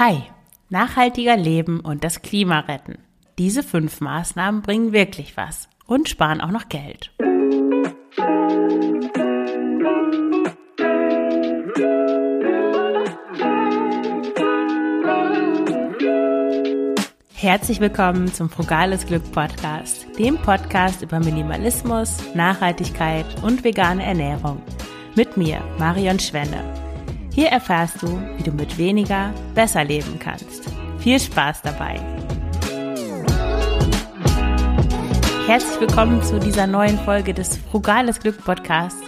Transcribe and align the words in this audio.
Hi, 0.00 0.22
nachhaltiger 0.70 1.36
Leben 1.36 1.80
und 1.80 2.04
das 2.04 2.22
Klima 2.22 2.60
retten. 2.60 3.00
Diese 3.36 3.62
fünf 3.62 4.00
Maßnahmen 4.00 4.62
bringen 4.62 4.94
wirklich 4.94 5.36
was 5.36 5.68
und 5.86 6.08
sparen 6.08 6.40
auch 6.40 6.50
noch 6.50 6.70
Geld. 6.70 7.12
Herzlich 17.34 17.80
willkommen 17.80 18.32
zum 18.32 18.48
Frugales 18.48 19.04
Glück 19.04 19.30
Podcast, 19.32 20.06
dem 20.18 20.38
Podcast 20.38 21.02
über 21.02 21.20
Minimalismus, 21.20 22.22
Nachhaltigkeit 22.34 23.26
und 23.42 23.64
vegane 23.64 24.02
Ernährung. 24.02 24.62
Mit 25.14 25.36
mir, 25.36 25.60
Marion 25.78 26.18
Schwenne. 26.18 26.89
Hier 27.32 27.48
erfährst 27.48 28.02
du, 28.02 28.20
wie 28.36 28.42
du 28.42 28.50
mit 28.50 28.76
weniger 28.76 29.32
besser 29.54 29.84
leben 29.84 30.18
kannst. 30.18 30.64
Viel 30.98 31.20
Spaß 31.20 31.62
dabei! 31.62 32.00
Herzlich 35.46 35.80
willkommen 35.80 36.22
zu 36.24 36.40
dieser 36.40 36.66
neuen 36.66 36.98
Folge 36.98 37.32
des 37.32 37.56
Frugales 37.56 38.18
Glück 38.18 38.44
Podcasts. 38.44 39.00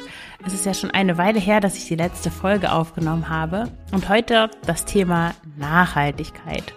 Es 0.46 0.54
ist 0.54 0.66
ja 0.66 0.72
schon 0.72 0.92
eine 0.92 1.18
Weile 1.18 1.40
her, 1.40 1.60
dass 1.60 1.76
ich 1.76 1.86
die 1.86 1.96
letzte 1.96 2.30
Folge 2.30 2.72
aufgenommen 2.72 3.28
habe 3.28 3.64
und 3.92 4.08
heute 4.08 4.50
das 4.66 4.84
Thema 4.84 5.34
Nachhaltigkeit. 5.56 6.74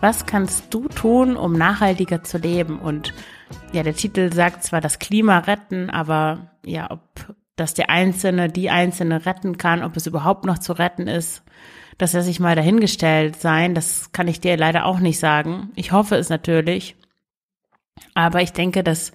Was 0.00 0.26
kannst 0.26 0.74
du 0.74 0.88
tun, 0.88 1.36
um 1.36 1.52
nachhaltiger 1.52 2.24
zu 2.24 2.38
leben? 2.38 2.78
Und 2.80 3.14
ja, 3.72 3.84
der 3.84 3.94
Titel 3.94 4.32
sagt 4.32 4.64
zwar 4.64 4.80
das 4.80 4.98
Klima 4.98 5.38
retten, 5.38 5.88
aber 5.90 6.50
ja, 6.64 6.90
ob 6.90 7.00
dass 7.60 7.74
der 7.74 7.90
Einzelne 7.90 8.48
die 8.48 8.70
Einzelne 8.70 9.26
retten 9.26 9.58
kann, 9.58 9.82
ob 9.82 9.96
es 9.96 10.06
überhaupt 10.06 10.46
noch 10.46 10.58
zu 10.58 10.72
retten 10.72 11.06
ist, 11.06 11.42
dass 11.98 12.14
er 12.14 12.22
sich 12.22 12.40
mal 12.40 12.56
dahingestellt 12.56 13.36
sein, 13.36 13.74
das 13.74 14.12
kann 14.12 14.28
ich 14.28 14.40
dir 14.40 14.56
leider 14.56 14.86
auch 14.86 14.98
nicht 14.98 15.18
sagen. 15.18 15.70
Ich 15.76 15.92
hoffe 15.92 16.16
es 16.16 16.30
natürlich. 16.30 16.96
Aber 18.14 18.40
ich 18.40 18.54
denke, 18.54 18.82
dass 18.82 19.12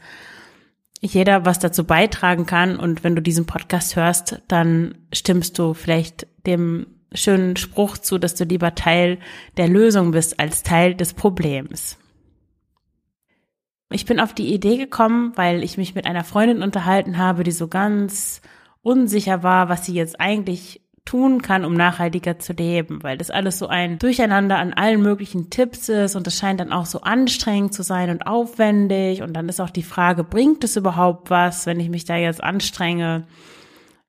jeder 1.02 1.44
was 1.44 1.58
dazu 1.58 1.86
beitragen 1.86 2.46
kann 2.46 2.78
und 2.78 3.04
wenn 3.04 3.16
du 3.16 3.22
diesen 3.22 3.48
Podcast 3.48 3.96
hörst, 3.96 4.42
dann 4.48 4.96
stimmst 5.12 5.58
du 5.58 5.74
vielleicht 5.74 6.28
dem 6.46 6.86
schönen 7.14 7.56
Spruch 7.56 7.98
zu, 7.98 8.20
dass 8.20 8.36
du 8.36 8.44
lieber 8.44 8.76
Teil 8.76 9.18
der 9.58 9.68
Lösung 9.68 10.12
bist 10.12 10.40
als 10.40 10.62
Teil 10.62 10.94
des 10.94 11.14
Problems. 11.14 11.98
Ich 13.92 14.06
bin 14.06 14.20
auf 14.20 14.34
die 14.34 14.54
Idee 14.54 14.78
gekommen, 14.78 15.34
weil 15.36 15.64
ich 15.64 15.78
mich 15.78 15.96
mit 15.96 16.06
einer 16.06 16.24
Freundin 16.24 16.64
unterhalten 16.64 17.18
habe, 17.18 17.44
die 17.44 17.52
so 17.52 17.68
ganz 17.68 18.42
unsicher 18.82 19.44
war, 19.44 19.70
was 19.70 19.86
sie 19.86 19.94
jetzt 19.94 20.20
eigentlich 20.20 20.82
tun 21.06 21.44
kann, 21.44 21.66
um 21.66 21.76
nachhaltiger 21.76 22.40
zu 22.40 22.54
leben, 22.54 23.04
weil 23.04 23.18
das 23.18 23.30
alles 23.30 23.60
so 23.60 23.68
ein 23.68 24.00
Durcheinander 24.00 24.58
an 24.58 24.74
allen 24.74 25.02
möglichen 25.02 25.52
Tipps 25.52 25.88
ist 25.88 26.16
und 26.16 26.26
es 26.26 26.38
scheint 26.38 26.60
dann 26.60 26.74
auch 26.74 26.88
so 26.88 27.02
anstrengend 27.02 27.76
zu 27.76 27.84
sein 27.84 28.10
und 28.10 28.26
aufwendig. 28.26 29.22
Und 29.22 29.34
dann 29.34 29.48
ist 29.48 29.62
auch 29.62 29.70
die 29.70 29.84
Frage, 29.84 30.24
bringt 30.24 30.64
es 30.64 30.76
überhaupt 30.76 31.30
was, 31.30 31.68
wenn 31.68 31.80
ich 31.80 31.90
mich 31.90 32.06
da 32.06 32.18
jetzt 32.18 32.44
anstrenge, 32.44 33.28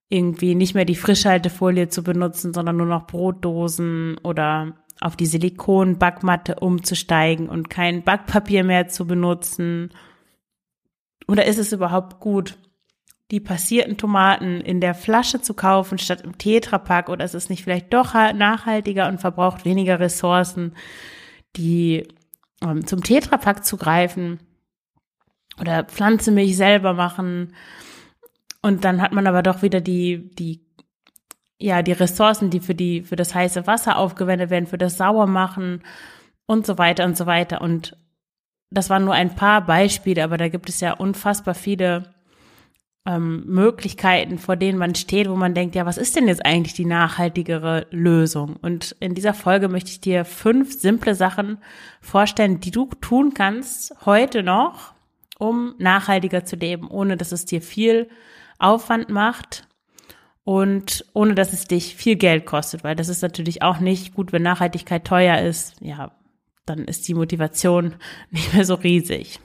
irgendwie 0.09 0.55
nicht 0.55 0.75
mehr 0.75 0.85
die 0.85 0.95
Frischhaltefolie 0.95 1.89
zu 1.89 2.03
benutzen, 2.03 2.55
sondern 2.55 2.77
nur 2.77 2.87
noch 2.87 3.07
Brotdosen 3.07 4.19
oder 4.23 4.73
auf 5.00 5.16
die 5.16 5.27
Silikonbackmatte 5.27 6.56
umzusteigen 6.56 7.48
und 7.48 7.70
kein 7.70 8.02
Backpapier 8.02 8.64
mehr 8.64 8.89
zu 8.89 9.06
benutzen? 9.06 9.91
Oder 11.28 11.47
ist 11.47 11.58
es 11.58 11.72
überhaupt 11.72 12.20
gut, 12.20 12.56
die 13.30 13.41
passierten 13.41 13.97
Tomaten 13.97 14.61
in 14.61 14.80
der 14.80 14.94
Flasche 14.94 15.41
zu 15.41 15.55
kaufen 15.55 15.98
statt 15.98 16.22
im 16.22 16.39
Tetrapack? 16.39 17.08
Oder 17.08 17.24
ist 17.24 17.34
es 17.34 17.50
nicht 17.50 17.64
vielleicht 17.64 17.92
doch 17.92 18.14
nachhaltiger 18.14 19.08
und 19.08 19.20
verbraucht 19.20 19.64
weniger 19.64 20.00
Ressourcen, 20.00 20.74
die 21.56 22.06
ähm, 22.62 22.86
zum 22.86 23.02
Tetrapack 23.02 23.64
zu 23.64 23.77
greifen 23.77 24.41
oder 25.61 25.84
Pflanzenmilch 25.84 26.56
selber 26.56 26.94
machen? 26.94 27.55
Und 28.62 28.85
dann 28.85 29.02
hat 29.02 29.12
man 29.12 29.27
aber 29.27 29.42
doch 29.42 29.62
wieder 29.62 29.80
die, 29.80 30.30
die 30.35 30.66
ja, 31.58 31.83
die 31.83 31.92
Ressourcen, 31.92 32.50
die 32.50 32.61
für 32.61 32.74
die, 32.74 33.02
für 33.02 33.17
das 33.17 33.34
heiße 33.34 33.67
Wasser 33.67 33.98
aufgewendet 33.98 34.50
werden, 34.50 34.67
für 34.67 34.78
das 34.78 34.96
Sauermachen 34.96 35.83
und 36.46 36.67
so 36.67 36.78
weiter 36.78 37.05
und 37.05 37.17
so 37.17 37.27
weiter. 37.27 37.61
Und 37.61 37.96
das 38.70 38.90
waren 38.90 39.05
nur 39.05 39.14
ein 39.14 39.34
paar 39.34 39.64
Beispiele, 39.64 40.22
aber 40.22 40.36
da 40.36 40.48
gibt 40.48 40.68
es 40.68 40.80
ja 40.80 40.92
unfassbar 40.92 41.55
viele 41.55 42.14
ähm, 43.06 43.44
Möglichkeiten, 43.46 44.39
vor 44.39 44.56
denen 44.56 44.78
man 44.78 44.94
steht, 44.94 45.30
wo 45.30 45.36
man 45.36 45.55
denkt, 45.55 45.74
ja, 45.74 45.86
was 45.86 45.96
ist 45.96 46.17
denn 46.17 46.28
jetzt 46.28 46.44
eigentlich 46.44 46.74
die 46.74 46.84
nachhaltigere 46.84 47.86
Lösung? 47.90 48.56
Und 48.56 48.96
in 49.00 49.14
dieser 49.14 49.33
Folge 49.33 49.68
möchte 49.68 49.90
ich 49.90 50.00
dir 50.00 50.24
fünf 50.24 50.78
simple 50.78 51.14
Sachen 51.14 51.58
vorstellen, 52.00 52.61
die 52.61 52.73
du 52.73 52.86
tun 53.00 53.33
kannst 53.33 53.94
heute 54.05 54.42
noch, 54.42 54.92
um 55.38 55.74
nachhaltiger 55.78 56.44
zu 56.44 56.56
leben, 56.56 56.88
ohne 56.88 57.17
dass 57.17 57.33
es 57.33 57.44
dir 57.44 57.62
viel 57.62 58.08
Aufwand 58.58 59.08
macht 59.08 59.66
und 60.46 61.05
ohne 61.12 61.34
dass 61.34 61.52
es 61.52 61.64
dich 61.64 61.96
viel 61.96 62.14
Geld 62.14 62.46
kostet, 62.46 62.84
weil 62.84 62.95
das 62.95 63.08
ist 63.08 63.20
natürlich 63.20 63.62
auch 63.62 63.80
nicht 63.80 64.14
gut, 64.14 64.33
wenn 64.33 64.42
Nachhaltigkeit 64.42 65.05
teuer 65.05 65.40
ist. 65.40 65.74
Ja, 65.80 66.12
dann 66.67 66.84
ist 66.84 67.08
die 67.08 67.14
Motivation 67.14 67.96
nicht 68.30 68.55
mehr 68.55 68.64
so 68.64 68.74
riesig. 68.74 69.40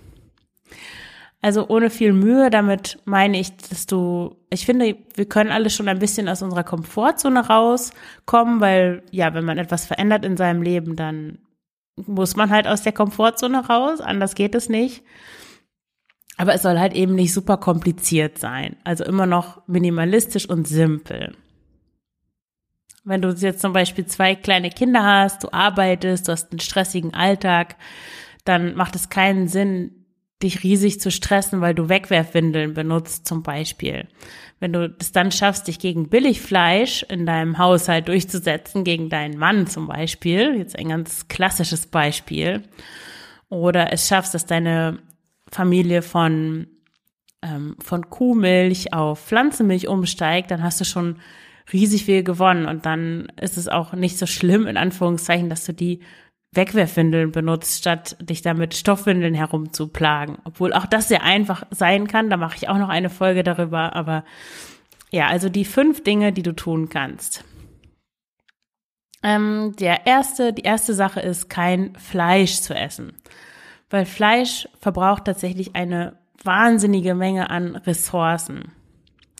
Also 1.41 1.67
ohne 1.69 1.89
viel 1.89 2.13
Mühe, 2.13 2.51
damit 2.51 2.99
meine 3.05 3.39
ich, 3.39 3.57
dass 3.57 3.87
du, 3.87 4.35
ich 4.51 4.67
finde, 4.67 4.95
wir 5.15 5.25
können 5.25 5.49
alle 5.49 5.71
schon 5.71 5.87
ein 5.87 5.97
bisschen 5.97 6.29
aus 6.29 6.43
unserer 6.43 6.63
Komfortzone 6.63 7.47
rauskommen, 7.47 8.61
weil 8.61 9.01
ja, 9.09 9.33
wenn 9.33 9.43
man 9.43 9.57
etwas 9.57 9.87
verändert 9.87 10.23
in 10.23 10.37
seinem 10.37 10.61
Leben, 10.61 10.95
dann 10.95 11.39
muss 11.95 12.35
man 12.35 12.51
halt 12.51 12.67
aus 12.67 12.83
der 12.83 12.93
Komfortzone 12.93 13.65
raus, 13.65 14.01
anders 14.01 14.35
geht 14.35 14.53
es 14.53 14.69
nicht. 14.69 15.03
Aber 16.41 16.55
es 16.55 16.63
soll 16.63 16.79
halt 16.79 16.93
eben 16.93 17.13
nicht 17.13 17.33
super 17.33 17.57
kompliziert 17.57 18.39
sein. 18.39 18.75
Also 18.83 19.03
immer 19.03 19.27
noch 19.27 19.61
minimalistisch 19.67 20.49
und 20.49 20.67
simpel. 20.67 21.35
Wenn 23.03 23.21
du 23.21 23.29
jetzt 23.29 23.61
zum 23.61 23.73
Beispiel 23.73 24.07
zwei 24.07 24.33
kleine 24.33 24.71
Kinder 24.71 25.03
hast, 25.03 25.43
du 25.43 25.49
arbeitest, 25.53 26.27
du 26.27 26.31
hast 26.31 26.51
einen 26.51 26.59
stressigen 26.59 27.13
Alltag, 27.13 27.75
dann 28.43 28.73
macht 28.73 28.95
es 28.95 29.09
keinen 29.09 29.49
Sinn, 29.49 30.07
dich 30.41 30.63
riesig 30.63 30.99
zu 30.99 31.11
stressen, 31.11 31.61
weil 31.61 31.75
du 31.75 31.89
Wegwerfwindeln 31.89 32.73
benutzt 32.73 33.27
zum 33.27 33.43
Beispiel. 33.43 34.07
Wenn 34.59 34.73
du 34.73 34.95
es 34.99 35.11
dann 35.11 35.31
schaffst, 35.31 35.67
dich 35.67 35.77
gegen 35.77 36.09
Billigfleisch 36.09 37.03
in 37.03 37.27
deinem 37.27 37.59
Haushalt 37.59 38.07
durchzusetzen, 38.07 38.83
gegen 38.83 39.09
deinen 39.09 39.37
Mann 39.37 39.67
zum 39.67 39.87
Beispiel, 39.87 40.55
jetzt 40.57 40.75
ein 40.75 40.89
ganz 40.89 41.27
klassisches 41.27 41.85
Beispiel, 41.85 42.63
oder 43.49 43.93
es 43.93 44.07
schaffst, 44.07 44.33
dass 44.33 44.47
deine 44.47 44.97
Familie 45.51 46.01
von, 46.01 46.67
ähm, 47.41 47.75
von 47.79 48.09
Kuhmilch 48.09 48.93
auf 48.93 49.19
Pflanzenmilch 49.19 49.87
umsteigt, 49.87 50.51
dann 50.51 50.63
hast 50.63 50.79
du 50.79 50.85
schon 50.85 51.17
riesig 51.71 52.05
viel 52.05 52.23
gewonnen. 52.23 52.65
Und 52.65 52.85
dann 52.85 53.27
ist 53.39 53.57
es 53.57 53.67
auch 53.67 53.93
nicht 53.93 54.17
so 54.17 54.25
schlimm, 54.25 54.67
in 54.67 54.77
Anführungszeichen, 54.77 55.49
dass 55.49 55.65
du 55.65 55.73
die 55.73 55.99
Wegwerfwindeln 56.53 57.31
benutzt, 57.31 57.79
statt 57.79 58.17
dich 58.19 58.41
damit 58.41 58.75
Stoffwindeln 58.75 59.33
herumzuplagen. 59.33 60.37
Obwohl 60.43 60.73
auch 60.73 60.85
das 60.85 61.07
sehr 61.07 61.23
einfach 61.23 61.63
sein 61.71 62.07
kann. 62.07 62.29
Da 62.29 62.37
mache 62.37 62.57
ich 62.57 62.69
auch 62.69 62.77
noch 62.77 62.89
eine 62.89 63.09
Folge 63.09 63.43
darüber. 63.43 63.95
Aber 63.95 64.23
ja, 65.11 65.27
also 65.27 65.49
die 65.49 65.65
fünf 65.65 66.03
Dinge, 66.03 66.33
die 66.33 66.43
du 66.43 66.53
tun 66.53 66.89
kannst. 66.89 67.43
Ähm, 69.23 69.75
der 69.79 70.07
erste, 70.07 70.51
die 70.51 70.63
erste 70.63 70.93
Sache 70.93 71.19
ist, 71.19 71.49
kein 71.49 71.95
Fleisch 71.95 72.59
zu 72.61 72.73
essen 72.73 73.13
weil 73.91 74.05
Fleisch 74.05 74.67
verbraucht 74.79 75.25
tatsächlich 75.25 75.75
eine 75.75 76.17
wahnsinnige 76.43 77.13
Menge 77.13 77.51
an 77.51 77.75
Ressourcen. 77.75 78.71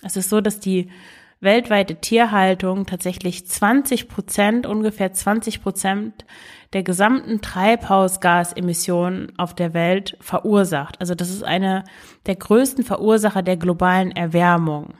Es 0.04 0.16
ist 0.16 0.30
so, 0.30 0.42
dass 0.42 0.60
die 0.60 0.92
weltweite 1.40 1.96
Tierhaltung 1.96 2.86
tatsächlich 2.86 3.48
20 3.48 4.08
Prozent, 4.08 4.68
ungefähr 4.68 5.12
20 5.12 5.64
Prozent 5.64 6.26
der 6.74 6.84
gesamten 6.84 7.42
Treibhausgasemissionen 7.42 9.34
auf 9.38 9.56
der 9.56 9.74
Welt 9.74 10.18
verursacht. 10.22 11.02
Also 11.02 11.16
das 11.16 11.32
ist 11.32 11.44
eine 11.44 11.84
der 12.28 12.36
größten 12.36 12.84
Verursacher 12.84 13.42
der 13.42 13.58
globalen 13.58 14.12
Erwärmung. 14.12 14.94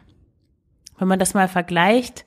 Wenn 0.98 1.08
man 1.08 1.20
das 1.20 1.36
mal 1.36 1.48
vergleicht, 1.48 2.26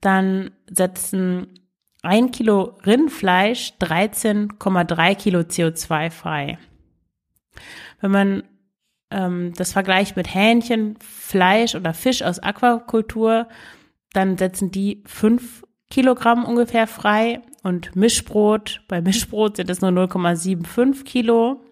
dann 0.00 0.50
setzen 0.68 1.60
ein 2.04 2.30
Kilo 2.30 2.76
Rindfleisch 2.84 3.74
13,3 3.80 5.14
Kilo 5.14 5.40
CO2 5.40 6.10
frei. 6.10 6.58
Wenn 8.00 8.10
man 8.10 8.42
ähm, 9.10 9.52
das 9.56 9.72
vergleicht 9.72 10.16
mit 10.16 10.34
Hähnchen, 10.34 10.96
Fleisch 11.00 11.74
oder 11.74 11.94
Fisch 11.94 12.22
aus 12.22 12.38
Aquakultur, 12.38 13.48
dann 14.12 14.36
setzen 14.38 14.70
die 14.70 15.02
fünf 15.06 15.64
Kilogramm 15.90 16.44
ungefähr 16.44 16.86
frei 16.86 17.40
und 17.62 17.96
Mischbrot, 17.96 18.82
bei 18.88 19.00
Mischbrot 19.00 19.56
sind 19.56 19.70
es 19.70 19.80
nur 19.80 19.90
0,75 19.90 21.04
Kilo. 21.04 21.62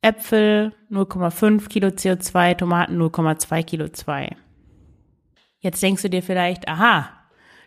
Äpfel 0.00 0.72
0,5 0.90 1.68
Kilo 1.68 1.88
CO2, 1.88 2.56
Tomaten 2.56 3.00
0,2 3.00 3.62
Kilo 3.62 3.88
2. 3.88 4.36
Jetzt 5.60 5.82
denkst 5.82 6.02
du 6.02 6.10
dir 6.10 6.22
vielleicht, 6.22 6.68
aha, 6.68 7.23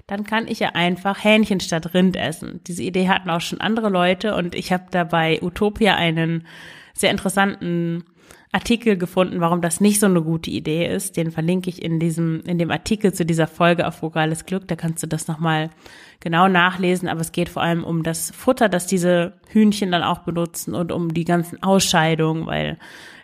dann 0.08 0.24
kann 0.24 0.48
ich 0.48 0.60
ja 0.60 0.70
einfach 0.74 1.24
Hähnchen 1.24 1.60
statt 1.60 1.94
Rind 1.94 2.16
essen. 2.16 2.62
Diese 2.66 2.82
Idee 2.82 3.10
hatten 3.10 3.30
auch 3.30 3.42
schon 3.42 3.60
andere 3.60 3.90
Leute 3.90 4.36
und 4.36 4.56
ich 4.56 4.72
habe 4.72 4.86
dabei 4.90 5.40
Utopia 5.42 5.96
einen 5.96 6.48
sehr 6.94 7.12
interessanten 7.12 8.06
Artikel 8.54 8.98
gefunden, 8.98 9.42
warum 9.42 9.62
das 9.62 9.82
nicht 9.82 10.00
so 10.00 10.06
eine 10.06 10.22
gute 10.22 10.50
Idee 10.50 10.88
ist. 10.88 11.18
Den 11.18 11.32
verlinke 11.32 11.70
ich 11.70 11.84
in 11.84 12.00
diesem, 12.00 12.42
in 12.46 12.58
dem 12.58 12.72
Artikel 12.72 13.14
zu 13.14 13.26
dieser 13.26 13.48
Folge 13.48 13.86
auf 13.86 13.96
Frugales 13.96 14.46
Glück. 14.46 14.68
Da 14.68 14.78
kannst 14.78 15.04
du 15.04 15.08
das 15.08 15.28
nochmal 15.28 15.70
genau 16.22 16.48
nachlesen. 16.48 17.10
Aber 17.10 17.20
es 17.20 17.34
geht 17.34 17.50
vor 17.50 17.62
allem 17.62 17.84
um 17.84 18.04
das 18.04 18.32
Futter, 18.32 18.70
das 18.70 18.88
diese 18.88 19.34
Hühnchen 19.50 19.92
dann 19.92 20.04
auch 20.04 20.20
benutzen 20.20 20.74
und 20.74 20.94
um 20.94 21.14
die 21.14 21.26
ganzen 21.26 21.62
Ausscheidungen, 21.62 22.46
weil 22.46 22.78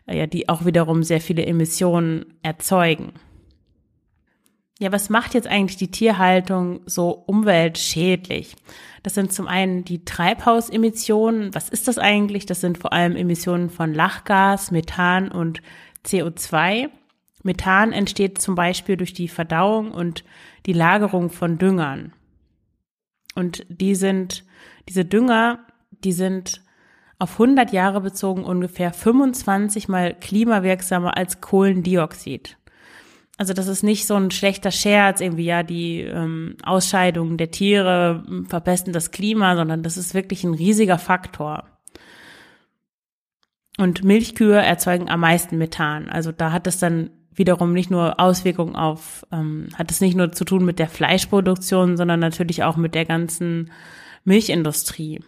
äh, 0.07 0.17
ja 0.17 0.27
die 0.27 0.49
auch 0.49 0.65
wiederum 0.65 1.03
sehr 1.03 1.21
viele 1.21 1.45
Emissionen 1.45 2.25
erzeugen. 2.43 3.13
Ja, 4.79 4.91
was 4.91 5.09
macht 5.09 5.33
jetzt 5.33 5.47
eigentlich 5.47 5.77
die 5.77 5.91
Tierhaltung 5.91 6.81
so 6.85 7.11
umweltschädlich? 7.11 8.55
Das 9.03 9.13
sind 9.13 9.31
zum 9.31 9.47
einen 9.47 9.85
die 9.85 10.03
Treibhausemissionen. 10.03 11.53
Was 11.53 11.69
ist 11.69 11.87
das 11.87 11.99
eigentlich? 11.99 12.45
Das 12.45 12.61
sind 12.61 12.77
vor 12.77 12.91
allem 12.91 13.15
Emissionen 13.15 13.69
von 13.69 13.93
Lachgas, 13.93 14.71
Methan 14.71 15.31
und 15.31 15.61
CO2. 16.05 16.89
Methan 17.43 17.91
entsteht 17.91 18.41
zum 18.41 18.55
Beispiel 18.55 18.97
durch 18.97 19.13
die 19.13 19.27
Verdauung 19.27 19.91
und 19.91 20.23
die 20.65 20.73
Lagerung 20.73 21.29
von 21.29 21.57
Düngern. 21.57 22.13
Und 23.35 23.65
die 23.69 23.95
sind, 23.95 24.43
diese 24.89 25.05
Dünger, 25.05 25.59
die 26.03 26.13
sind 26.13 26.61
auf 27.19 27.33
100 27.33 27.71
Jahre 27.71 28.01
bezogen 28.01 28.43
ungefähr 28.43 28.91
25 28.91 29.87
mal 29.87 30.13
klimawirksamer 30.13 31.15
als 31.15 31.41
Kohlendioxid. 31.41 32.57
Also 33.37 33.53
das 33.53 33.67
ist 33.67 33.83
nicht 33.83 34.05
so 34.05 34.15
ein 34.15 34.29
schlechter 34.29 34.71
Scherz, 34.71 35.19
irgendwie 35.19 35.45
ja 35.45 35.63
die 35.63 36.01
ähm, 36.01 36.55
Ausscheidungen 36.63 37.37
der 37.37 37.49
Tiere 37.49 38.23
verbessern 38.47 38.93
das 38.93 39.11
Klima, 39.11 39.55
sondern 39.55 39.81
das 39.81 39.97
ist 39.97 40.13
wirklich 40.13 40.43
ein 40.43 40.53
riesiger 40.53 40.99
Faktor. 40.99 41.65
Und 43.77 44.03
Milchkühe 44.03 44.61
erzeugen 44.61 45.09
am 45.09 45.21
meisten 45.21 45.57
Methan. 45.57 46.09
Also 46.09 46.31
da 46.31 46.51
hat 46.51 46.67
es 46.67 46.77
dann 46.77 47.09
wiederum 47.33 47.73
nicht 47.73 47.89
nur 47.89 48.19
Auswirkungen 48.19 48.75
auf, 48.75 49.25
ähm, 49.31 49.69
hat 49.75 49.89
es 49.89 49.99
nicht 49.99 50.15
nur 50.15 50.31
zu 50.31 50.45
tun 50.45 50.63
mit 50.63 50.77
der 50.77 50.87
Fleischproduktion, 50.87 51.97
sondern 51.97 52.19
natürlich 52.19 52.63
auch 52.63 52.77
mit 52.77 52.93
der 52.93 53.05
ganzen 53.05 53.71
Milchindustrie. 54.23 55.21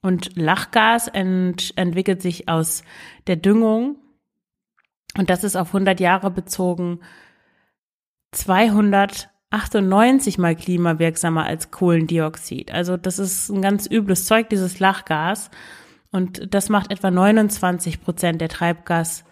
Und 0.00 0.36
Lachgas 0.36 1.06
ent, 1.06 1.72
entwickelt 1.76 2.20
sich 2.20 2.48
aus 2.48 2.82
der 3.28 3.36
Düngung 3.36 3.96
und 5.16 5.30
das 5.30 5.44
ist 5.44 5.56
auf 5.56 5.68
100 5.68 6.00
Jahre 6.00 6.30
bezogen 6.30 7.00
298 8.32 10.38
mal 10.38 10.56
klimawirksamer 10.56 11.44
als 11.44 11.70
Kohlendioxid. 11.70 12.72
Also 12.72 12.96
das 12.96 13.18
ist 13.18 13.50
ein 13.50 13.60
ganz 13.60 13.86
übles 13.86 14.24
Zeug, 14.24 14.48
dieses 14.48 14.78
Lachgas. 14.78 15.50
Und 16.10 16.54
das 16.54 16.68
macht 16.68 16.90
etwa 16.90 17.10
29 17.10 18.02
Prozent 18.02 18.40
der 18.40 18.48
Treibgas, 18.48 19.24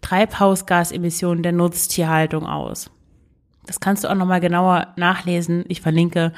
Treibhausgasemissionen 0.00 1.42
der 1.42 1.52
Nutztierhaltung 1.52 2.46
aus. 2.46 2.90
Das 3.66 3.80
kannst 3.80 4.04
du 4.04 4.08
auch 4.08 4.14
nochmal 4.14 4.40
genauer 4.40 4.94
nachlesen. 4.96 5.64
Ich 5.68 5.80
verlinke 5.80 6.32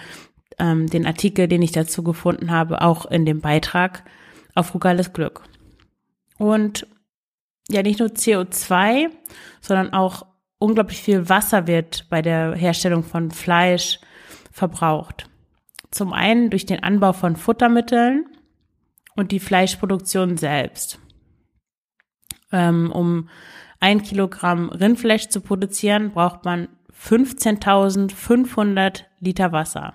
ähm, 0.59 0.89
den 0.89 1.07
Artikel, 1.07 1.49
den 1.49 1.63
ich 1.63 1.73
dazu 1.73 2.03
gefunden 2.03 2.51
habe, 2.51 2.83
auch 2.83 3.07
in 3.07 3.25
dem 3.25 3.41
Beitrag 3.41 4.05
auf 4.55 4.67
Frugales 4.67 5.13
Glück. 5.13 5.43
Und 6.39 6.87
ja 7.73 7.83
nicht 7.83 8.01
nur 8.01 8.09
CO2, 8.09 9.09
sondern 9.61 9.93
auch 9.93 10.27
unglaublich 10.59 11.03
viel 11.03 11.29
Wasser 11.29 11.67
wird 11.67 12.07
bei 12.09 12.23
der 12.23 12.55
Herstellung 12.55 13.03
von 13.03 13.31
Fleisch 13.31 14.01
verbraucht. 14.51 15.29
Zum 15.91 16.13
einen 16.13 16.51
durch 16.51 16.67
den 16.67 16.83
Anbau 16.83 17.13
von 17.13 17.37
Futtermitteln 17.37 18.27
und 19.17 19.33
die 19.33 19.41
Fleischproduktion 19.41 20.37
selbst. 20.37 20.99
Ähm, 22.51 22.93
um 22.93 23.29
ein 23.81 24.03
Kilogramm 24.03 24.69
Rindfleisch 24.69 25.29
zu 25.29 25.41
produzieren, 25.41 26.13
braucht 26.13 26.45
man 26.45 26.69
15.500 26.93 29.05
Liter 29.21 29.53
Wasser. 29.53 29.95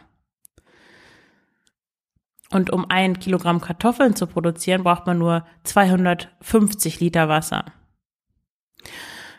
Und 2.51 2.69
um 2.69 2.85
ein 2.89 3.19
Kilogramm 3.19 3.59
Kartoffeln 3.59 4.15
zu 4.15 4.27
produzieren, 4.27 4.83
braucht 4.83 5.05
man 5.05 5.17
nur 5.17 5.45
250 5.63 6.99
Liter 6.99 7.27
Wasser. 7.27 7.65
Das 8.83 8.91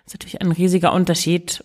ist 0.06 0.14
natürlich 0.14 0.40
ein 0.40 0.52
riesiger 0.52 0.92
Unterschied. 0.92 1.64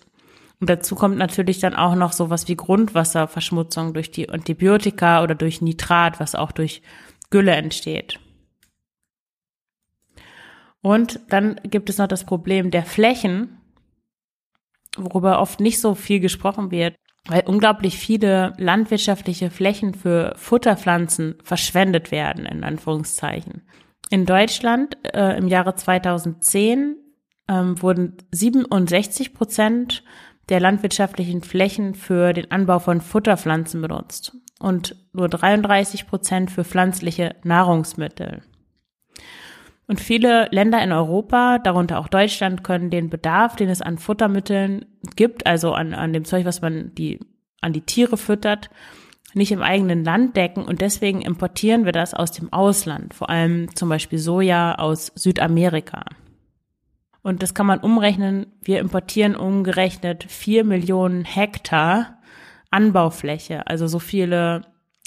Und 0.60 0.70
dazu 0.70 0.96
kommt 0.96 1.18
natürlich 1.18 1.60
dann 1.60 1.76
auch 1.76 1.96
noch 1.96 2.14
sowas 2.14 2.48
wie 2.48 2.56
Grundwasserverschmutzung 2.56 3.94
durch 3.94 4.12
die 4.12 4.30
Antibiotika 4.30 5.22
oder 5.22 5.36
durch 5.36 5.62
Nitrat, 5.62 6.20
was 6.20 6.36
auch 6.36 6.54
durch 6.54 6.82
Gülle 7.30 7.52
entsteht. 7.52 8.20
Und 10.82 11.20
dann 11.30 11.60
gibt 11.64 11.90
es 11.90 11.98
noch 11.98 12.08
das 12.08 12.26
Problem 12.26 12.72
der 12.72 12.86
Flächen, 12.86 13.58
worüber 14.96 15.40
oft 15.40 15.60
nicht 15.60 15.82
so 15.82 15.96
viel 15.96 16.20
gesprochen 16.20 16.72
wird 16.72 16.96
weil 17.28 17.44
unglaublich 17.46 17.98
viele 17.98 18.54
landwirtschaftliche 18.58 19.50
Flächen 19.50 19.94
für 19.94 20.34
Futterpflanzen 20.38 21.36
verschwendet 21.44 22.12
werden, 22.12 22.46
in 22.46 22.64
Anführungszeichen. 22.64 23.64
In 24.10 24.26
Deutschland 24.26 24.98
äh, 25.14 25.38
im 25.38 25.48
Jahre 25.48 25.76
2010 25.76 26.98
ähm, 27.48 27.82
wurden 27.82 28.18
67 28.32 29.34
Prozent 29.34 30.04
der 30.50 30.60
landwirtschaftlichen 30.60 31.42
Flächen 31.42 31.96
für 31.96 32.34
den 32.34 32.52
Anbau 32.52 32.80
von 32.80 33.00
Futterpflanzen 33.00 33.82
benutzt 33.82 34.36
und 34.60 34.96
nur 35.14 35.30
33 35.30 36.08
Prozent 36.08 36.52
für 36.52 36.66
pflanzliche 36.66 37.36
Nahrungsmittel. 37.44 38.42
Und 39.88 40.00
viele 40.00 40.48
Länder 40.52 40.82
in 40.82 40.92
Europa, 40.92 41.60
darunter 41.60 42.00
auch 42.00 42.08
Deutschland, 42.08 42.64
können 42.64 42.90
den 42.90 43.10
Bedarf, 43.10 43.56
den 43.56 43.70
es 43.70 43.82
an 43.82 43.98
Futtermitteln 43.98 44.86
gibt, 45.16 45.46
also 45.46 45.74
an, 45.74 45.94
an 45.94 46.14
dem 46.14 46.26
Zeug, 46.26 46.46
was 46.46 46.62
man 46.62 46.96
die, 46.96 47.20
an 47.62 47.74
die 47.74 47.82
Tiere 47.82 48.18
füttert, 48.18 48.70
nicht 49.34 49.52
im 49.52 49.62
eigenen 49.62 50.04
Land 50.04 50.38
decken 50.38 50.64
und 50.64 50.82
deswegen 50.82 51.22
importieren 51.22 51.86
wir 51.86 51.92
das 51.92 52.14
aus 52.14 52.32
dem 52.32 52.54
Ausland, 52.54 53.14
vor 53.14 53.30
allem 53.30 53.76
zum 53.76 53.90
Beispiel 53.90 54.20
Soja 54.20 54.76
aus 54.76 55.12
Südamerika. 55.16 56.06
Und 57.24 57.42
das 57.42 57.54
kann 57.54 57.66
man 57.66 57.80
umrechnen. 57.80 58.48
Wir 58.62 58.80
importieren 58.80 59.36
umgerechnet 59.36 60.26
vier 60.28 60.64
Millionen 60.64 61.24
Hektar 61.24 62.20
Anbaufläche. 62.70 63.66
Also 63.68 63.88
so 63.88 64.00
viele, 64.00 64.62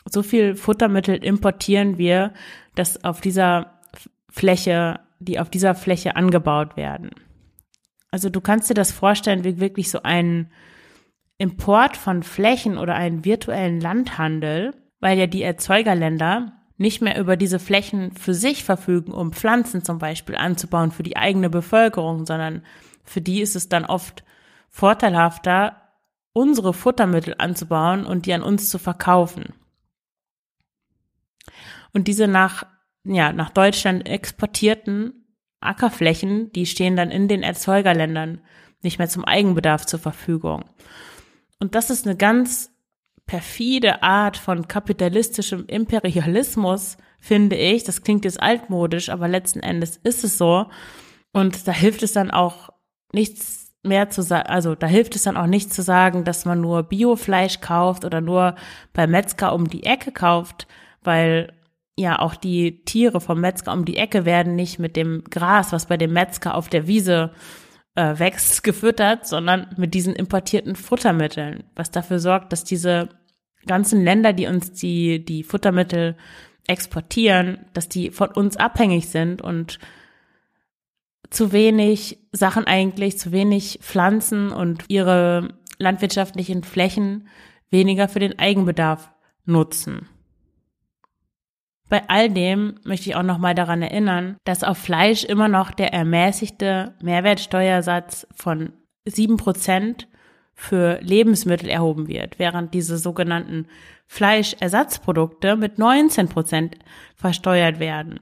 so 0.09 0.23
viel 0.23 0.55
Futtermittel 0.55 1.17
importieren 1.17 1.99
wir, 1.99 2.33
dass 2.75 3.05
auf 3.05 3.21
dieser 3.21 3.76
Fläche, 4.31 5.01
die 5.19 5.39
auf 5.39 5.51
dieser 5.51 5.75
Fläche 5.75 6.17
angebaut 6.17 6.77
werden. 6.77 7.11
Also 8.11 8.31
du 8.31 8.41
kannst 8.41 8.71
dir 8.71 8.75
das 8.75 8.93
vorstellen, 8.93 9.45
wie 9.45 9.61
wirklich 9.61 9.91
so 9.91 10.03
ein 10.03 10.51
Import 11.39 11.97
von 11.97 12.23
Flächen 12.23 12.79
oder 12.79 12.95
einen 12.95 13.25
virtuellen 13.25 13.81
Landhandel, 13.81 14.75
weil 15.01 15.19
ja 15.19 15.27
die 15.27 15.43
Erzeugerländer 15.43 16.53
nicht 16.79 17.03
mehr 17.03 17.19
über 17.19 17.37
diese 17.37 17.59
Flächen 17.59 18.13
für 18.13 18.35
sich 18.35 18.65
verfügen, 18.65 19.13
um 19.13 19.33
Pflanzen 19.33 19.83
zum 19.83 19.99
Beispiel 19.99 20.37
anzubauen 20.37 20.93
für 20.93 21.03
die 21.03 21.17
eigene 21.17 21.51
Bevölkerung, 21.51 22.27
sondern 22.27 22.63
für 23.05 23.21
die 23.21 23.41
ist 23.41 23.57
es 23.57 23.69
dann 23.69 23.85
oft 23.85 24.25
vorteilhafter, 24.69 25.83
unsere 26.33 26.75
Futtermittel 26.75 27.35
anzubauen 27.39 28.05
und 28.05 28.27
die 28.27 28.35
an 28.35 28.43
uns 28.43 28.69
zu 28.69 28.79
verkaufen. 28.79 29.55
Und 31.95 32.09
diese 32.09 32.29
nach 32.29 32.67
ja, 33.07 33.33
nach 33.33 33.51
Deutschland 33.51 34.09
exportierten 34.09 35.27
Ackerflächen, 35.61 36.53
die 36.53 36.67
stehen 36.67 36.97
dann 36.97 37.11
in 37.11 37.29
den 37.29 37.43
Erzeugerländern 37.43 38.41
nicht 38.83 38.99
mehr 38.99 39.09
zum 39.09 39.25
Eigenbedarf 39.25 39.87
zur 39.87 39.99
Verfügung. 39.99 40.65
Und 41.59 41.75
das 41.75 41.91
ist 41.91 42.07
eine 42.07 42.17
ganz 42.17 42.71
perfide 43.27 44.03
Art 44.03 44.37
von 44.37 44.69
kapitalistischem 44.69 45.67
Imperialismus, 45.67 46.97
finde 47.19 47.57
ich. 47.57 47.85
Das 47.85 48.03
klingt 48.03 48.25
jetzt 48.25 48.41
altmodisch, 48.41 49.09
aber 49.09 49.29
letzten 49.29 49.61
Endes 49.61 49.97
ist 49.97 50.23
es 50.23 50.39
so. 50.39 50.67
Und 51.33 51.67
da 51.67 51.73
hilft 51.73 52.03
es 52.03 52.13
dann 52.13 52.31
auch 52.31 52.71
nichts 53.13 53.75
mehr 53.83 54.11
zu 54.11 54.23
sagen, 54.23 54.49
also 54.49 54.75
da 54.75 54.87
hilft 54.87 55.17
es 55.17 55.23
dann 55.23 55.37
auch 55.37 55.47
nicht 55.47 55.73
zu 55.73 55.83
sagen, 55.83 56.25
dass 56.25 56.45
man 56.45 56.61
nur 56.61 56.83
Biofleisch 56.83 57.61
kauft 57.61 58.05
oder 58.05 58.21
nur 58.21 58.57
bei 58.93 59.07
Metzger 59.07 59.55
um 59.55 59.69
die 59.69 59.85
Ecke 59.85 60.13
kauft, 60.13 60.67
weil 61.03 61.53
ja, 61.97 62.19
auch 62.19 62.35
die 62.35 62.85
Tiere 62.85 63.21
vom 63.21 63.41
Metzger 63.41 63.73
um 63.73 63.85
die 63.85 63.97
Ecke 63.97 64.25
werden 64.25 64.55
nicht 64.55 64.79
mit 64.79 64.97
dem 64.97 65.25
Gras, 65.25 65.73
was 65.73 65.87
bei 65.87 65.97
dem 65.97 66.13
Metzger 66.13 66.55
auf 66.55 66.69
der 66.69 66.87
Wiese 66.87 67.33
äh, 67.95 68.19
wächst, 68.19 68.63
gefüttert, 68.63 69.27
sondern 69.27 69.75
mit 69.77 69.95
diesen 69.95 70.15
importierten 70.15 70.77
Futtermitteln, 70.77 71.65
was 71.75 71.91
dafür 71.91 72.19
sorgt, 72.19 72.53
dass 72.53 72.65
diese 72.65 73.09
ganzen 73.67 74.05
Länder, 74.05 74.33
die 74.33 74.47
uns 74.47 74.73
die, 74.73 75.25
die 75.25 75.43
Futtermittel 75.43 76.17
exportieren, 76.69 77.65
dass 77.73 77.89
die 77.89 78.11
von 78.11 78.31
uns 78.31 78.57
abhängig 78.57 79.09
sind 79.09 79.41
und 79.41 79.79
zu 81.31 81.53
wenig 81.53 82.19
Sachen 82.33 82.67
eigentlich, 82.67 83.19
zu 83.19 83.33
wenig 83.33 83.81
Pflanzen 83.83 84.53
und 84.53 84.85
ihre 84.89 85.55
landwirtschaftlichen 85.79 86.63
Flächen 86.63 87.29
weniger 87.71 88.09
für 88.09 88.21
den 88.21 88.39
Eigenbedarf 88.39 89.11
nutzen. 89.45 90.09
Bei 91.89 92.09
all 92.09 92.29
dem 92.31 92.81
möchte 92.85 93.09
ich 93.09 93.17
auch 93.17 93.23
nochmal 93.23 93.55
daran 93.55 93.83
erinnern, 93.83 94.37
dass 94.45 94.65
auf 94.65 94.79
Fleisch 94.79 95.25
immer 95.25 95.49
noch 95.49 95.71
der 95.71 95.93
ermäßigte 95.93 96.95
Mehrwertsteuersatz 97.01 98.27
von 98.35 98.73
sieben 99.05 99.37
Prozent 99.37 100.09
für 100.53 100.99
Lebensmittel 101.01 101.69
erhoben 101.69 102.09
wird, 102.09 102.39
während 102.39 102.75
diese 102.75 102.99
sogenannten 102.99 103.67
Fleischersatzprodukte 104.07 105.57
mit 105.57 105.79
19 105.79 106.29
Prozent 106.29 106.77
versteuert 107.15 107.79
werden, 107.79 108.21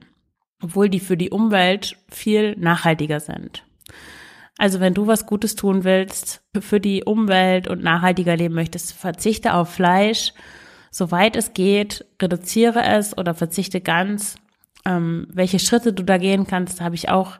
obwohl 0.61 0.89
die 0.89 0.99
für 0.99 1.17
die 1.17 1.29
Umwelt 1.29 1.97
viel 2.09 2.55
nachhaltiger 2.57 3.19
sind. 3.19 3.63
Also 4.57 4.79
wenn 4.79 4.93
du 4.93 5.07
was 5.07 5.25
Gutes 5.25 5.55
tun 5.55 5.83
willst, 5.83 6.41
für 6.59 6.79
die 6.79 7.03
Umwelt 7.03 7.67
und 7.67 7.83
nachhaltiger 7.83 8.35
leben 8.35 8.55
möchtest, 8.55 8.93
verzichte 8.93 9.53
auf 9.53 9.69
Fleisch, 9.69 10.33
soweit 10.95 11.35
es 11.35 11.53
geht, 11.53 12.05
reduziere 12.21 12.81
es 12.81 13.17
oder 13.17 13.33
verzichte 13.33 13.81
ganz. 13.81 14.37
Ähm, 14.85 15.27
welche 15.29 15.59
Schritte 15.59 15.91
du 15.91 16.03
da 16.03 16.17
gehen 16.17 16.47
kannst, 16.47 16.79
habe 16.79 16.95
ich 16.95 17.09
auch 17.09 17.37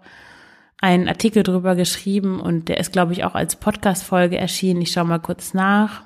einen 0.82 1.08
Artikel 1.08 1.42
drüber 1.42 1.76
geschrieben 1.76 2.42
und 2.42 2.68
der 2.68 2.82
ist, 2.82 2.92
glaube 2.92 3.14
ich, 3.14 3.24
auch 3.24 3.34
als 3.34 3.56
Podcast-Folge 3.56 4.38
erschienen. 4.38 4.82
Ich 4.82 4.92
schaue 4.92 5.06
mal 5.06 5.22
kurz 5.22 5.54
nach. 5.54 6.04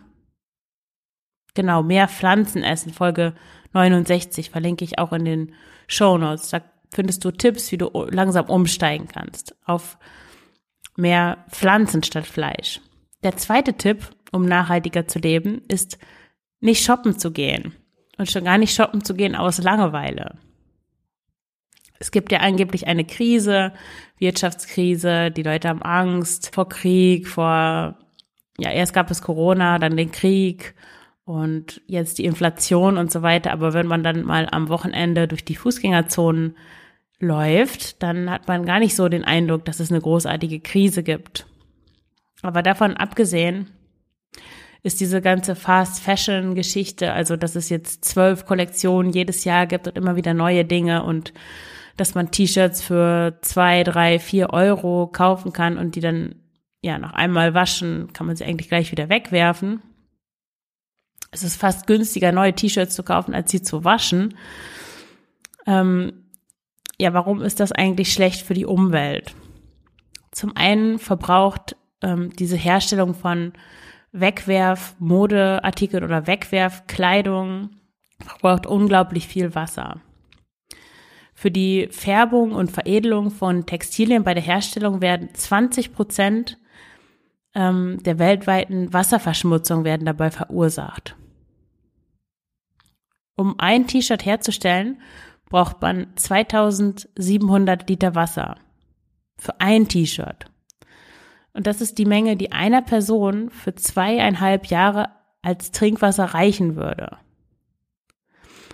Genau, 1.56 1.82
mehr 1.82 2.08
Pflanzen 2.08 2.62
essen, 2.62 2.94
Folge 2.94 3.34
69, 3.74 4.52
verlinke 4.52 4.86
ich 4.86 5.00
auch 5.00 5.12
in 5.12 5.26
den 5.26 5.54
Show 5.88 6.20
Notes. 6.20 6.50
Da 6.50 6.62
findest 6.94 7.26
du 7.26 7.32
Tipps, 7.32 7.72
wie 7.72 7.80
du 7.80 7.90
langsam 8.12 8.46
umsteigen 8.46 9.08
kannst 9.12 9.56
auf 9.66 9.98
mehr 10.96 11.46
Pflanzen 11.50 12.04
statt 12.04 12.28
Fleisch. 12.28 12.80
Der 13.24 13.38
zweite 13.38 13.74
Tipp, 13.74 14.08
um 14.32 14.46
nachhaltiger 14.46 15.08
zu 15.08 15.18
leben, 15.18 15.64
ist 15.68 15.98
nicht 16.60 16.84
shoppen 16.84 17.18
zu 17.18 17.32
gehen. 17.32 17.74
Und 18.18 18.30
schon 18.30 18.44
gar 18.44 18.58
nicht 18.58 18.76
shoppen 18.76 19.04
zu 19.04 19.14
gehen 19.14 19.36
aus 19.36 19.60
Langeweile. 19.60 20.38
Es 22.00 22.12
gibt 22.12 22.32
ja 22.32 22.40
angeblich 22.40 22.88
eine 22.88 23.06
Krise, 23.06 23.74
Wirtschaftskrise, 24.18 25.32
die 25.32 25.44
Leute 25.44 25.70
haben 25.70 25.82
Angst 25.82 26.54
vor 26.54 26.68
Krieg, 26.70 27.28
vor, 27.28 27.98
ja, 28.58 28.72
erst 28.72 28.94
gab 28.94 29.12
es 29.12 29.22
Corona, 29.22 29.80
dann 29.80 29.98
den 29.98 30.12
Krieg 30.12 30.76
und 31.26 31.82
jetzt 31.88 32.18
die 32.18 32.26
Inflation 32.26 32.98
und 32.98 33.12
so 33.12 33.22
weiter. 33.22 33.52
Aber 33.52 33.74
wenn 33.74 33.88
man 33.88 34.04
dann 34.04 34.24
mal 34.24 34.48
am 34.50 34.70
Wochenende 34.70 35.28
durch 35.28 35.44
die 35.44 35.56
Fußgängerzonen 35.56 36.58
läuft, 37.20 38.02
dann 38.02 38.30
hat 38.30 38.48
man 38.48 38.66
gar 38.66 38.80
nicht 38.80 38.96
so 38.96 39.10
den 39.10 39.26
Eindruck, 39.26 39.66
dass 39.66 39.80
es 39.80 39.92
eine 39.92 40.02
großartige 40.02 40.62
Krise 40.62 41.04
gibt. 41.04 41.46
Aber 42.42 42.64
davon 42.64 42.96
abgesehen 42.96 43.68
ist 44.84 45.00
diese 45.00 45.22
ganze 45.22 45.56
Fast 45.56 46.02
Fashion 46.02 46.56
Geschichte, 46.56 47.14
also 47.14 47.36
dass 47.36 47.56
es 47.56 47.70
jetzt 47.70 48.06
zwölf 48.06 48.46
Kollektionen 48.46 49.12
jedes 49.12 49.44
Jahr 49.44 49.68
gibt 49.68 49.88
und 49.88 49.98
immer 49.98 50.16
wieder 50.16 50.34
neue 50.34 50.66
Dinge 50.66 51.04
und 51.04 51.34
dass 51.98 52.16
man 52.16 52.32
T-Shirts 52.32 52.82
für 52.82 53.38
zwei, 53.42 53.84
drei, 53.84 54.20
vier 54.20 54.52
Euro 54.52 55.08
kaufen 55.08 55.52
kann 55.52 55.78
und 55.78 55.96
die 55.96 56.02
dann 56.02 56.36
ja 56.82 56.98
nach 56.98 57.14
einmal 57.14 57.54
waschen, 57.54 58.14
kann 58.14 58.28
man 58.28 58.38
sie 58.38 58.46
eigentlich 58.46 58.70
gleich 58.70 58.92
wieder 58.92 59.10
wegwerfen 59.10 59.82
es 61.32 61.44
ist 61.44 61.58
fast 61.58 61.88
günstiger, 61.88 62.32
neue 62.32 62.54
T-Shirts 62.54 62.96
zu 62.96 63.04
kaufen, 63.04 63.34
als 63.34 63.52
sie 63.52 63.62
zu 63.62 63.84
waschen. 63.84 64.36
Ähm, 65.68 66.26
ja, 67.00 67.14
warum 67.14 67.42
ist 67.42 67.60
das 67.60 67.72
eigentlich 67.72 68.12
schlecht 68.12 68.42
für 68.42 68.54
die 68.54 68.66
Umwelt? 68.66 69.36
Zum 70.32 70.56
einen 70.56 71.00
verbraucht 71.00 71.76
ähm, 72.02 72.32
diese 72.36 72.56
Herstellung 72.56 73.14
von 73.14 73.54
Wegwerf-Modeartikeln 74.12 76.04
oder 76.04 76.28
Wegwerfkleidung 76.28 77.70
verbraucht 78.20 78.66
unglaublich 78.66 79.28
viel 79.28 79.56
Wasser. 79.56 80.02
Für 81.34 81.52
die 81.52 81.88
Färbung 81.92 82.52
und 82.52 82.72
Veredelung 82.72 83.32
von 83.32 83.66
Textilien 83.66 84.24
bei 84.24 84.34
der 84.34 84.44
Herstellung 84.44 85.02
werden 85.02 85.34
20 85.34 85.94
Prozent 85.94 86.58
ähm, 87.56 88.04
der 88.04 88.20
weltweiten 88.20 88.92
Wasserverschmutzung 88.92 89.84
werden 89.84 90.06
dabei 90.06 90.32
verursacht. 90.32 91.16
Um 93.36 93.56
ein 93.58 93.88
T-Shirt 93.88 94.26
herzustellen, 94.26 95.02
braucht 95.50 95.82
man 95.82 96.08
2700 96.16 97.90
Liter 97.90 98.16
Wasser. 98.16 98.58
Für 99.38 99.60
ein 99.62 99.88
T-Shirt. 99.88 100.49
Und 101.54 101.68
das 101.68 101.82
ist 101.82 101.98
die 101.98 102.06
Menge, 102.06 102.38
die 102.38 102.52
einer 102.52 102.82
Person 102.82 103.50
für 103.50 103.76
zweieinhalb 103.76 104.68
Jahre 104.68 105.10
als 105.42 105.72
Trinkwasser 105.72 106.26
reichen 106.26 106.76
würde. 106.76 107.18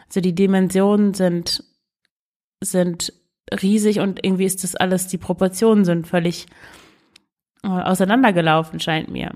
Also 0.07 0.21
die 0.21 0.35
Dimensionen 0.35 1.13
sind, 1.13 1.63
sind 2.61 3.13
riesig 3.61 3.99
und 3.99 4.23
irgendwie 4.23 4.45
ist 4.45 4.63
das 4.63 4.75
alles, 4.75 5.07
die 5.07 5.17
Proportionen 5.17 5.85
sind 5.85 6.07
völlig 6.07 6.47
äh, 7.63 7.67
auseinandergelaufen, 7.67 8.79
scheint 8.79 9.09
mir. 9.09 9.31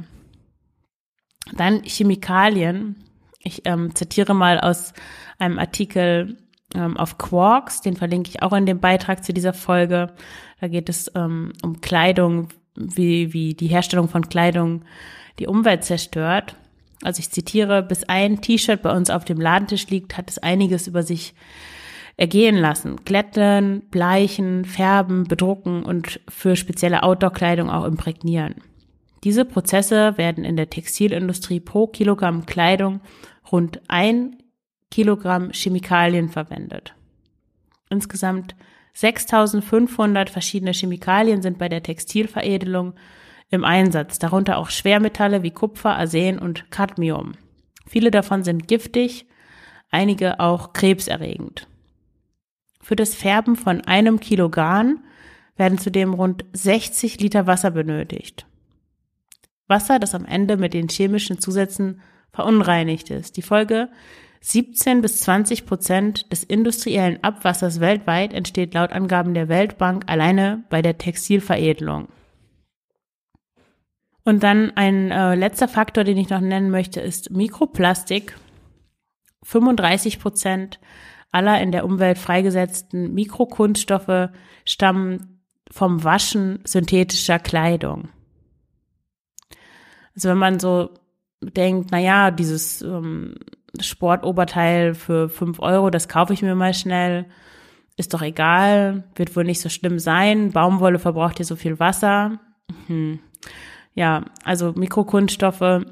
Dann 1.54 1.84
Chemikalien 1.84 2.96
ich 3.40 3.66
ähm, 3.66 3.96
zitiere 3.96 4.34
mal 4.34 4.60
aus 4.60 4.94
einem 5.38 5.60
Artikel 5.60 6.38
ähm, 6.76 6.98
auf 6.98 7.18
Quarks, 7.18 7.82
den 7.82 7.96
verlinke 7.96 8.30
ich 8.30 8.44
auch 8.44 8.54
in 8.54 8.66
dem 8.66 8.80
Beitrag 8.80 9.24
zu 9.24 9.34
dieser 9.34 9.54
Folge. 9.54 10.14
Da 10.60 10.68
geht 10.68 10.90
es 10.90 11.12
ähm, 11.16 11.54
um 11.64 11.82
Kleidung, 11.82 12.50
wie, 12.80 13.34
wie 13.34 13.54
die 13.54 13.68
Herstellung 13.68 14.10
von 14.10 14.30
Kleidung 14.30 14.84
die 15.38 15.48
Umwelt 15.48 15.84
zerstört. 15.84 16.56
Also 17.04 17.20
ich 17.20 17.30
zitiere, 17.30 17.84
bis 17.84 18.04
ein 18.06 18.42
T-Shirt 18.42 18.82
bei 18.82 18.96
uns 18.96 19.10
auf 19.10 19.26
dem 19.26 19.40
Ladentisch 19.40 19.88
liegt, 19.88 20.18
hat 20.18 20.30
es 20.30 20.38
einiges 20.38 20.88
über 20.88 21.04
sich 21.04 21.34
ergehen 22.18 22.58
lassen. 22.58 22.98
Glätten, 23.06 23.84
bleichen, 23.90 24.66
färben, 24.66 25.24
bedrucken 25.24 25.84
und 25.84 26.20
für 26.28 26.56
spezielle 26.56 27.04
Outdoor-Kleidung 27.04 27.70
auch 27.70 27.86
imprägnieren. 27.86 28.56
Diese 29.24 29.46
Prozesse 29.46 30.18
werden 30.18 30.44
in 30.44 30.58
der 30.58 30.70
Textilindustrie 30.70 31.60
pro 31.60 31.88
Kilogramm 31.88 32.46
Kleidung 32.46 33.02
rund 33.52 33.82
ein 33.88 34.38
Kilogramm 34.92 35.52
Chemikalien 35.52 36.30
verwendet. 36.30 36.94
Insgesamt 37.90 38.56
6500 39.00 40.30
verschiedene 40.30 40.74
Chemikalien 40.74 41.42
sind 41.42 41.58
bei 41.58 41.70
der 41.70 41.84
Textilveredelung 41.84 42.96
im 43.50 43.64
Einsatz, 43.64 44.20
darunter 44.20 44.58
auch 44.58 44.70
Schwermetalle 44.70 45.42
wie 45.42 45.52
Kupfer, 45.52 45.96
Arsen 45.96 46.38
und 46.38 46.70
Cadmium. 46.70 47.34
Viele 47.88 48.12
davon 48.12 48.44
sind 48.44 48.68
giftig, 48.68 49.26
einige 49.90 50.42
auch 50.42 50.74
krebserregend. 50.74 51.68
Für 52.82 52.98
das 52.98 53.16
Färben 53.16 53.56
von 53.56 53.82
einem 53.82 54.20
Kilo 54.20 54.50
Garn 54.50 55.00
werden 55.56 55.78
zudem 55.78 56.14
rund 56.14 56.44
60 56.52 57.22
Liter 57.22 57.48
Wasser 57.48 57.72
benötigt. 57.72 58.48
Wasser, 59.68 60.00
das 60.00 60.14
am 60.14 60.26
Ende 60.26 60.58
mit 60.58 60.74
den 60.74 60.90
chemischen 60.90 61.40
Zusätzen 61.40 62.02
verunreinigt 62.34 63.10
ist. 63.12 63.38
Die 63.38 63.42
Folge 63.42 63.90
17 64.42 65.02
bis 65.02 65.20
20 65.22 65.66
Prozent 65.66 66.32
des 66.32 66.44
industriellen 66.44 67.24
Abwassers 67.24 67.80
weltweit 67.80 68.34
entsteht 68.34 68.74
laut 68.74 68.92
Angaben 68.92 69.34
der 69.34 69.50
Weltbank 69.50 70.06
alleine 70.08 70.64
bei 70.70 70.82
der 70.82 70.98
Textilveredelung. 70.98 72.08
Und 74.24 74.44
dann 74.44 74.72
ein 74.76 75.12
äh, 75.12 75.36
letzter 75.36 75.68
Faktor, 75.68 76.04
den 76.04 76.18
ich 76.18 76.30
noch 76.30 76.40
nennen 76.40 76.70
möchte, 76.70 77.02
ist 77.02 77.32
Mikroplastik. 77.32 78.38
35 79.44 80.20
Prozent 80.20 80.80
aller 81.32 81.62
in 81.62 81.72
der 81.72 81.86
Umwelt 81.86 82.18
freigesetzten 82.18 83.14
Mikrokunststoffe 83.14 84.30
stammen 84.66 85.42
vom 85.72 86.04
Waschen 86.04 86.60
synthetischer 86.66 87.40
Kleidung. 87.40 88.10
Also 90.16 90.30
wenn 90.30 90.38
man 90.38 90.60
so 90.60 90.90
denkt, 91.42 91.90
na 91.92 92.00
ja, 92.00 92.32
dieses 92.32 92.82
ähm, 92.82 93.36
Sportoberteil 93.80 94.94
für 94.94 95.30
fünf 95.30 95.60
Euro, 95.60 95.90
das 95.90 96.08
kaufe 96.08 96.34
ich 96.34 96.42
mir 96.42 96.56
mal 96.56 96.74
schnell, 96.74 97.26
ist 97.98 98.14
doch 98.14 98.22
egal, 98.22 99.04
wird 99.16 99.36
wohl 99.36 99.44
nicht 99.44 99.62
so 99.62 99.70
schlimm 99.70 100.00
sein. 100.00 100.52
Baumwolle 100.52 101.00
verbraucht 101.00 101.40
ja 101.40 101.46
so 101.46 101.56
viel 101.56 101.80
Wasser. 101.80 102.40
Hm. 102.88 103.20
Ja, 103.94 104.26
also 104.44 104.74
Mikrokunststoffe 104.74 105.84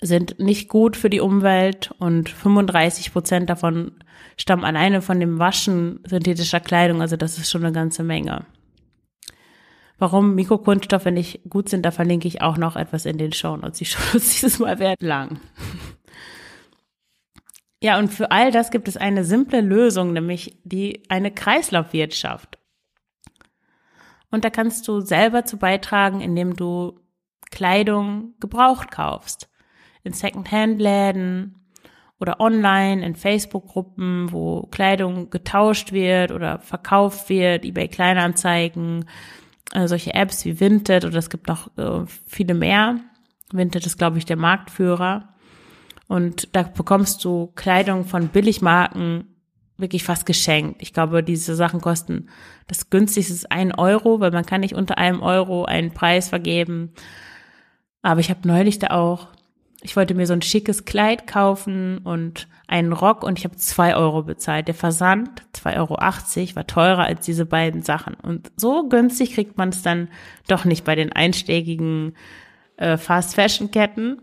sind 0.00 0.38
nicht 0.38 0.68
gut 0.68 0.96
für 0.96 1.10
die 1.10 1.20
Umwelt 1.20 1.92
und 1.98 2.28
35 2.28 3.12
Prozent 3.12 3.50
davon 3.50 3.92
stammen 4.36 4.64
alleine 4.64 5.02
von 5.02 5.18
dem 5.18 5.38
Waschen 5.38 6.00
synthetischer 6.06 6.60
Kleidung. 6.60 7.00
Also 7.00 7.16
das 7.16 7.38
ist 7.38 7.50
schon 7.50 7.64
eine 7.64 7.72
ganze 7.72 8.02
Menge. 8.02 8.46
Warum 9.98 10.34
Mikrokunststoffe 10.34 11.06
nicht 11.06 11.40
gut 11.48 11.70
sind, 11.70 11.86
da 11.86 11.90
verlinke 11.90 12.28
ich 12.28 12.42
auch 12.42 12.58
noch 12.58 12.76
etwas 12.76 13.06
in 13.06 13.16
den 13.16 13.32
Show 13.32 13.56
Notes. 13.56 13.78
Die 13.78 13.86
Show 13.86 14.02
Notes 14.12 14.34
dieses 14.34 14.58
Mal 14.58 14.78
werden 14.78 15.06
lang. 15.06 15.40
Ja, 17.86 18.00
und 18.00 18.08
für 18.08 18.32
all 18.32 18.50
das 18.50 18.72
gibt 18.72 18.88
es 18.88 18.96
eine 18.96 19.22
simple 19.22 19.60
Lösung, 19.60 20.12
nämlich 20.12 20.58
die 20.64 21.04
eine 21.08 21.30
Kreislaufwirtschaft. 21.30 22.58
Und 24.28 24.44
da 24.44 24.50
kannst 24.50 24.88
du 24.88 25.02
selber 25.02 25.44
zu 25.44 25.56
beitragen, 25.56 26.20
indem 26.20 26.56
du 26.56 26.98
Kleidung 27.52 28.34
gebraucht 28.40 28.90
kaufst. 28.90 29.48
in 30.02 30.12
Secondhand-Läden 30.12 31.60
oder 32.18 32.40
online 32.40 33.06
in 33.06 33.14
Facebook-Gruppen, 33.14 34.32
wo 34.32 34.62
Kleidung 34.62 35.30
getauscht 35.30 35.92
wird 35.92 36.32
oder 36.32 36.58
verkauft 36.58 37.28
wird, 37.28 37.64
eBay 37.64 37.86
Kleinanzeigen, 37.86 39.04
äh, 39.74 39.86
solche 39.86 40.12
Apps 40.12 40.44
wie 40.44 40.58
Vinted 40.58 41.04
oder 41.04 41.18
es 41.18 41.30
gibt 41.30 41.46
noch 41.46 41.68
äh, 41.78 42.04
viele 42.26 42.54
mehr. 42.54 42.98
Vinted 43.52 43.86
ist, 43.86 43.96
glaube 43.96 44.18
ich, 44.18 44.24
der 44.24 44.36
Marktführer. 44.36 45.35
Und 46.08 46.54
da 46.54 46.62
bekommst 46.62 47.24
du 47.24 47.52
Kleidung 47.54 48.04
von 48.04 48.28
Billigmarken 48.28 49.24
wirklich 49.78 50.04
fast 50.04 50.24
geschenkt. 50.26 50.80
Ich 50.82 50.92
glaube, 50.92 51.22
diese 51.22 51.54
Sachen 51.54 51.80
kosten, 51.80 52.28
das 52.66 52.90
günstigste 52.90 53.32
ist 53.32 53.52
ein 53.52 53.74
Euro, 53.74 54.20
weil 54.20 54.30
man 54.30 54.46
kann 54.46 54.60
nicht 54.60 54.74
unter 54.74 54.98
einem 54.98 55.22
Euro 55.22 55.64
einen 55.64 55.92
Preis 55.92 56.28
vergeben. 56.28 56.92
Aber 58.02 58.20
ich 58.20 58.30
habe 58.30 58.46
neulich 58.46 58.78
da 58.78 58.88
auch, 58.88 59.28
ich 59.82 59.96
wollte 59.96 60.14
mir 60.14 60.26
so 60.26 60.32
ein 60.32 60.42
schickes 60.42 60.84
Kleid 60.84 61.26
kaufen 61.26 61.98
und 61.98 62.48
einen 62.66 62.92
Rock 62.92 63.22
und 63.22 63.38
ich 63.38 63.44
habe 63.44 63.56
zwei 63.56 63.94
Euro 63.94 64.22
bezahlt. 64.22 64.68
Der 64.68 64.74
Versand, 64.74 65.42
2,80 65.54 65.76
Euro, 65.76 66.56
war 66.56 66.66
teurer 66.66 67.04
als 67.04 67.24
diese 67.24 67.46
beiden 67.46 67.82
Sachen. 67.82 68.14
Und 68.14 68.50
so 68.56 68.88
günstig 68.88 69.34
kriegt 69.34 69.58
man 69.58 69.68
es 69.68 69.82
dann 69.82 70.08
doch 70.48 70.64
nicht 70.64 70.84
bei 70.84 70.94
den 70.94 71.12
einschlägigen 71.12 72.14
äh, 72.76 72.96
Fast-Fashion-Ketten. 72.96 74.22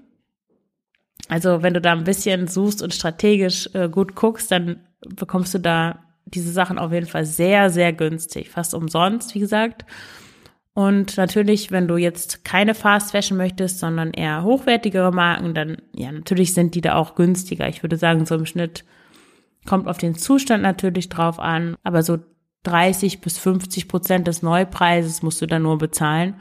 Also 1.29 1.63
wenn 1.63 1.73
du 1.73 1.81
da 1.81 1.93
ein 1.93 2.03
bisschen 2.03 2.47
suchst 2.47 2.81
und 2.81 2.93
strategisch 2.93 3.69
äh, 3.73 3.89
gut 3.89 4.15
guckst, 4.15 4.51
dann 4.51 4.81
bekommst 5.07 5.53
du 5.53 5.59
da 5.59 5.99
diese 6.25 6.51
Sachen 6.51 6.79
auf 6.79 6.91
jeden 6.91 7.05
Fall 7.05 7.25
sehr, 7.25 7.69
sehr 7.69 7.93
günstig, 7.93 8.49
fast 8.49 8.73
umsonst, 8.73 9.35
wie 9.35 9.39
gesagt. 9.39 9.85
Und 10.73 11.17
natürlich, 11.17 11.69
wenn 11.69 11.87
du 11.87 11.97
jetzt 11.97 12.43
keine 12.43 12.73
Fast 12.73 13.11
Fashion 13.11 13.37
möchtest, 13.37 13.79
sondern 13.79 14.11
eher 14.11 14.43
hochwertigere 14.43 15.11
Marken, 15.11 15.53
dann 15.53 15.77
ja, 15.93 16.11
natürlich 16.11 16.53
sind 16.53 16.73
die 16.73 16.81
da 16.81 16.95
auch 16.95 17.13
günstiger. 17.15 17.67
Ich 17.67 17.83
würde 17.83 17.97
sagen, 17.97 18.25
so 18.25 18.35
im 18.35 18.47
Schnitt 18.47 18.83
kommt 19.65 19.87
auf 19.87 19.97
den 19.97 20.15
Zustand 20.15 20.63
natürlich 20.63 21.09
drauf 21.09 21.39
an, 21.39 21.77
aber 21.83 22.01
so 22.01 22.17
30 22.63 23.21
bis 23.21 23.37
50 23.37 23.87
Prozent 23.87 24.27
des 24.27 24.41
Neupreises 24.41 25.21
musst 25.21 25.41
du 25.41 25.45
dann 25.45 25.61
nur 25.61 25.77
bezahlen. 25.77 26.35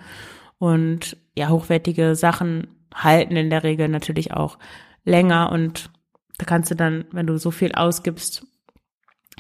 Und 0.59 1.17
ja, 1.37 1.49
hochwertige 1.49 2.15
Sachen 2.15 2.69
halten 2.95 3.37
in 3.37 3.51
der 3.51 3.63
Regel 3.63 3.89
natürlich 3.89 4.33
auch 4.33 4.59
länger 5.05 5.51
und 5.53 5.91
da 6.39 6.45
kannst 6.45 6.71
du 6.71 6.75
dann, 6.75 7.05
wenn 7.13 7.27
du 7.27 7.39
so 7.39 7.51
viel 7.51 7.73
ausgibst, 7.73 8.47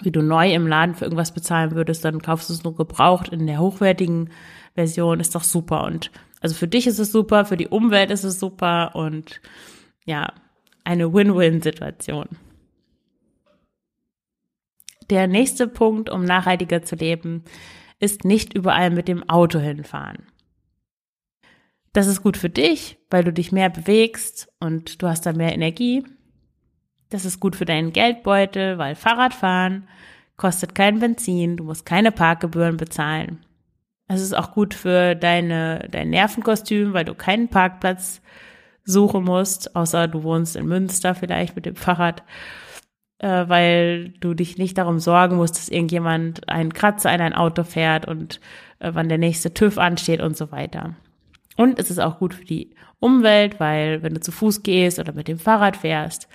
wie 0.02 0.11
du 0.11 0.23
neu 0.23 0.52
im 0.52 0.66
Laden 0.66 0.94
für 0.94 1.04
irgendwas 1.04 1.32
bezahlen 1.32 1.73
würdest, 1.73 2.04
dann 2.04 2.23
kaufst 2.23 2.49
du 2.49 2.54
es 2.54 2.64
nur 2.64 2.75
gebraucht 2.75 3.28
in 3.28 3.47
der 3.47 3.61
hochwertigen 3.61 4.30
Version, 4.75 5.21
ist 5.21 5.35
doch 5.35 5.44
super. 5.44 5.85
Und 5.85 6.11
also 6.40 6.54
für 6.54 6.68
dich 6.68 6.87
ist 6.87 6.99
es 6.99 7.12
super, 7.12 7.44
für 7.44 7.56
die 7.56 7.68
Umwelt 7.68 8.11
ist 8.11 8.25
es 8.25 8.38
super 8.38 8.94
und 8.94 9.40
ja, 10.04 10.32
eine 10.85 11.12
Win-Win-Situation. 11.12 12.28
Der 15.11 15.26
nächste 15.26 15.68
Punkt, 15.68 16.11
um 16.11 16.25
nachhaltiger 16.25 16.82
zu 16.82 16.97
leben, 16.97 17.44
ist 18.00 18.25
nicht 18.25 18.54
überall 18.54 18.90
mit 18.90 19.09
dem 19.09 19.28
Auto 19.28 19.59
hinfahren. 19.59 20.26
Das 21.93 22.07
ist 22.07 22.23
gut 22.23 22.39
für 22.39 22.49
dich, 22.49 22.99
weil 23.11 23.23
du 23.23 23.33
dich 23.33 23.53
mehr 23.53 23.69
bewegst 23.69 24.49
und 24.61 25.03
du 25.03 25.09
hast 25.09 25.27
da 25.27 25.33
mehr 25.33 25.53
Energie. 25.53 26.05
Das 27.11 27.27
ist 27.27 27.39
gut 27.39 27.55
für 27.55 27.67
deinen 27.67 27.93
Geldbeutel, 27.93 28.79
weil 28.79 28.95
Fahrradfahren 28.95 29.89
kostet 30.39 30.75
kein 30.75 30.99
Benzin, 31.01 31.59
du 31.59 31.65
musst 31.65 31.85
keine 31.85 32.11
Parkgebühren 32.11 32.79
bezahlen. 32.79 33.45
Es 34.09 34.23
ist 34.23 34.35
auch 34.35 34.53
gut 34.53 34.73
für 34.73 35.15
deine, 35.15 35.87
dein 35.91 36.11
Nervenkostüm, 36.11 36.95
weil 36.95 37.05
du 37.05 37.15
keinen 37.15 37.49
Parkplatz 37.49 38.23
suchen 38.85 39.25
musst, 39.25 39.77
außer 39.77 40.09
du 40.09 40.23
wohnst 40.23 40.57
in 40.57 40.67
Münster 40.67 41.15
vielleicht 41.15 41.55
mit 41.55 41.67
dem 41.67 41.77
Fahrrad, 41.77 42.23
äh, 43.19 43.45
weil 43.49 44.09
du 44.21 44.33
dich 44.35 44.57
nicht 44.57 44.79
darum 44.79 44.99
sorgen 44.99 45.37
musst, 45.37 45.57
dass 45.57 45.69
irgendjemand 45.69 46.49
einen 46.49 46.73
Kratzer 46.73 47.15
in 47.15 47.21
ein 47.21 47.35
Auto 47.35 47.65
fährt 47.65 48.09
und 48.09 48.41
äh, 48.81 48.91
wann 48.95 49.09
der 49.09 49.19
nächste 49.19 49.52
TÜV 49.55 49.78
ansteht 49.78 50.21
und 50.21 50.37
so 50.37 50.50
weiter. 50.50 50.97
Und 51.56 51.78
es 51.78 51.91
ist 51.91 51.99
auch 51.99 52.19
gut 52.19 52.34
für 52.34 52.45
die 52.45 52.71
Umwelt, 52.99 53.60
weil 53.60 54.02
wenn 54.02 54.15
du 54.15 54.21
zu 54.21 54.32
Fuß 54.32 54.62
gehst 54.62 54.99
oder 54.99 55.12
mit 55.12 55.28
dem 55.28 55.38
Fahrrad 55.38 55.76
fährst, 55.76 56.28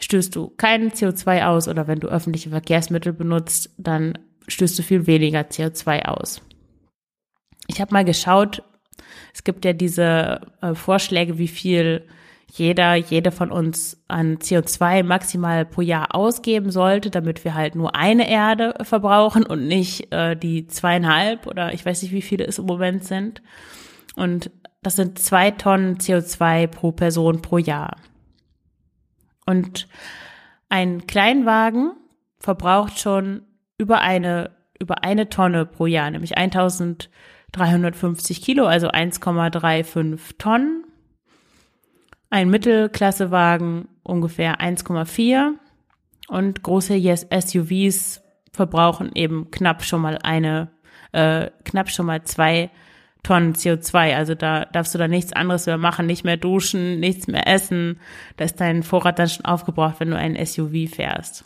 stößt 0.00 0.34
du 0.34 0.48
keinen 0.50 0.90
CO2 0.90 1.46
aus 1.46 1.68
oder 1.68 1.86
wenn 1.86 2.00
du 2.00 2.08
öffentliche 2.08 2.50
Verkehrsmittel 2.50 3.12
benutzt, 3.12 3.70
dann 3.78 4.18
stößt 4.46 4.78
du 4.78 4.82
viel 4.82 5.06
weniger 5.06 5.40
CO2 5.40 6.04
aus. 6.04 6.42
Ich 7.66 7.80
habe 7.80 7.92
mal 7.92 8.04
geschaut, 8.04 8.62
es 9.34 9.44
gibt 9.44 9.64
ja 9.64 9.72
diese 9.72 10.40
äh, 10.60 10.74
Vorschläge, 10.74 11.38
wie 11.38 11.48
viel 11.48 12.06
jeder, 12.50 12.94
jede 12.94 13.30
von 13.30 13.50
uns 13.50 14.02
an 14.08 14.38
CO2 14.38 15.02
maximal 15.02 15.66
pro 15.66 15.82
Jahr 15.82 16.14
ausgeben 16.14 16.70
sollte, 16.70 17.10
damit 17.10 17.44
wir 17.44 17.54
halt 17.54 17.74
nur 17.74 17.94
eine 17.94 18.28
Erde 18.28 18.74
verbrauchen 18.82 19.44
und 19.44 19.66
nicht 19.66 20.12
äh, 20.12 20.34
die 20.34 20.66
zweieinhalb 20.66 21.46
oder 21.46 21.74
ich 21.74 21.84
weiß 21.84 22.02
nicht, 22.02 22.12
wie 22.12 22.22
viele 22.22 22.46
es 22.46 22.58
im 22.58 22.64
Moment 22.64 23.04
sind. 23.04 23.42
Und 24.18 24.50
das 24.82 24.96
sind 24.96 25.18
zwei 25.18 25.50
Tonnen 25.52 25.96
CO2 25.98 26.66
pro 26.66 26.92
Person 26.92 27.40
pro 27.40 27.56
Jahr. 27.58 27.96
Und 29.46 29.88
ein 30.68 31.06
Kleinwagen 31.06 31.92
verbraucht 32.40 32.98
schon 32.98 33.42
über 33.78 34.00
eine, 34.00 34.50
über 34.80 35.04
eine 35.04 35.28
Tonne 35.28 35.66
pro 35.66 35.86
Jahr, 35.86 36.10
nämlich 36.10 36.36
1350 36.36 38.42
Kilo, 38.42 38.66
also 38.66 38.88
1,35 38.88 40.36
Tonnen. 40.36 40.84
Ein 42.28 42.50
Mittelklassewagen 42.50 43.86
ungefähr 44.02 44.60
1,4 44.60 45.52
und 46.26 46.62
große 46.62 47.00
SUVs 47.00 48.20
verbrauchen 48.52 49.12
eben 49.14 49.52
knapp 49.52 49.84
schon 49.84 50.02
mal 50.02 50.18
eine, 50.22 50.72
äh, 51.12 51.50
knapp 51.64 51.88
schon 51.88 52.06
mal 52.06 52.24
zwei 52.24 52.70
Tonnen 53.22 53.54
CO2. 53.54 54.14
Also 54.14 54.34
da 54.34 54.64
darfst 54.66 54.94
du 54.94 54.98
da 54.98 55.08
nichts 55.08 55.32
anderes 55.32 55.66
mehr 55.66 55.78
machen, 55.78 56.06
nicht 56.06 56.24
mehr 56.24 56.36
duschen, 56.36 57.00
nichts 57.00 57.26
mehr 57.26 57.46
essen. 57.46 58.00
Da 58.36 58.44
ist 58.44 58.60
dein 58.60 58.82
Vorrat 58.82 59.18
dann 59.18 59.28
schon 59.28 59.44
aufgebraucht, 59.44 60.00
wenn 60.00 60.10
du 60.10 60.16
ein 60.16 60.34
SUV 60.44 60.88
fährst. 60.94 61.44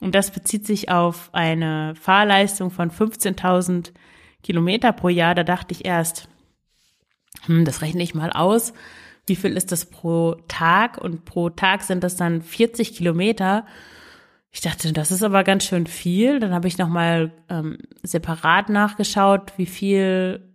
Und 0.00 0.14
das 0.14 0.30
bezieht 0.30 0.66
sich 0.66 0.90
auf 0.90 1.30
eine 1.32 1.94
Fahrleistung 1.96 2.70
von 2.70 2.90
15.000 2.90 3.92
Kilometer 4.42 4.92
pro 4.92 5.08
Jahr. 5.08 5.34
Da 5.34 5.44
dachte 5.44 5.72
ich 5.72 5.84
erst, 5.84 6.28
hm, 7.46 7.64
das 7.64 7.82
rechne 7.82 8.02
ich 8.02 8.14
mal 8.14 8.30
aus. 8.30 8.72
Wie 9.26 9.36
viel 9.36 9.56
ist 9.56 9.72
das 9.72 9.86
pro 9.86 10.36
Tag? 10.46 10.98
Und 10.98 11.24
pro 11.24 11.50
Tag 11.50 11.82
sind 11.82 12.02
das 12.02 12.16
dann 12.16 12.42
40 12.42 12.94
Kilometer. 12.94 13.66
Ich 14.50 14.60
dachte, 14.60 14.92
das 14.92 15.10
ist 15.10 15.22
aber 15.22 15.44
ganz 15.44 15.64
schön 15.64 15.86
viel. 15.86 16.40
Dann 16.40 16.54
habe 16.54 16.68
ich 16.68 16.78
nochmal 16.78 17.32
ähm, 17.48 17.78
separat 18.02 18.70
nachgeschaut, 18.70 19.52
wie 19.56 19.66
viel 19.66 20.47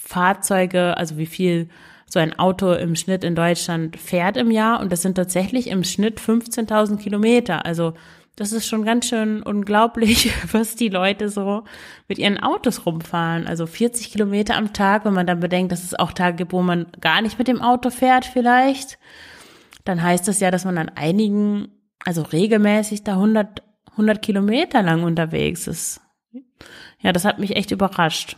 Fahrzeuge, 0.00 0.96
also 0.96 1.18
wie 1.18 1.26
viel 1.26 1.68
so 2.06 2.18
ein 2.18 2.36
Auto 2.38 2.72
im 2.72 2.96
Schnitt 2.96 3.22
in 3.22 3.36
Deutschland 3.36 3.96
fährt 3.96 4.36
im 4.36 4.50
Jahr. 4.50 4.80
Und 4.80 4.90
das 4.90 5.02
sind 5.02 5.14
tatsächlich 5.14 5.68
im 5.68 5.84
Schnitt 5.84 6.20
15.000 6.20 6.96
Kilometer. 6.96 7.64
Also 7.64 7.94
das 8.34 8.52
ist 8.52 8.66
schon 8.66 8.84
ganz 8.84 9.06
schön 9.06 9.42
unglaublich, 9.42 10.32
was 10.52 10.74
die 10.74 10.88
Leute 10.88 11.28
so 11.28 11.64
mit 12.08 12.18
ihren 12.18 12.38
Autos 12.38 12.86
rumfahren. 12.86 13.46
Also 13.46 13.66
40 13.66 14.10
Kilometer 14.10 14.56
am 14.56 14.72
Tag, 14.72 15.04
wenn 15.04 15.14
man 15.14 15.26
dann 15.26 15.40
bedenkt, 15.40 15.72
dass 15.72 15.84
es 15.84 15.94
auch 15.94 16.12
Tage 16.12 16.38
gibt, 16.38 16.52
wo 16.52 16.62
man 16.62 16.86
gar 17.00 17.22
nicht 17.22 17.38
mit 17.38 17.48
dem 17.48 17.62
Auto 17.62 17.90
fährt 17.90 18.24
vielleicht. 18.24 18.98
Dann 19.84 20.02
heißt 20.02 20.26
das 20.26 20.40
ja, 20.40 20.50
dass 20.50 20.64
man 20.64 20.78
an 20.78 20.90
einigen, 20.94 21.68
also 22.04 22.22
regelmäßig 22.22 23.04
da 23.04 23.12
100, 23.12 23.62
100 23.92 24.22
Kilometer 24.22 24.82
lang 24.82 25.04
unterwegs 25.04 25.66
ist. 25.66 26.00
Ja, 27.00 27.12
das 27.12 27.24
hat 27.24 27.38
mich 27.38 27.56
echt 27.56 27.70
überrascht. 27.70 28.36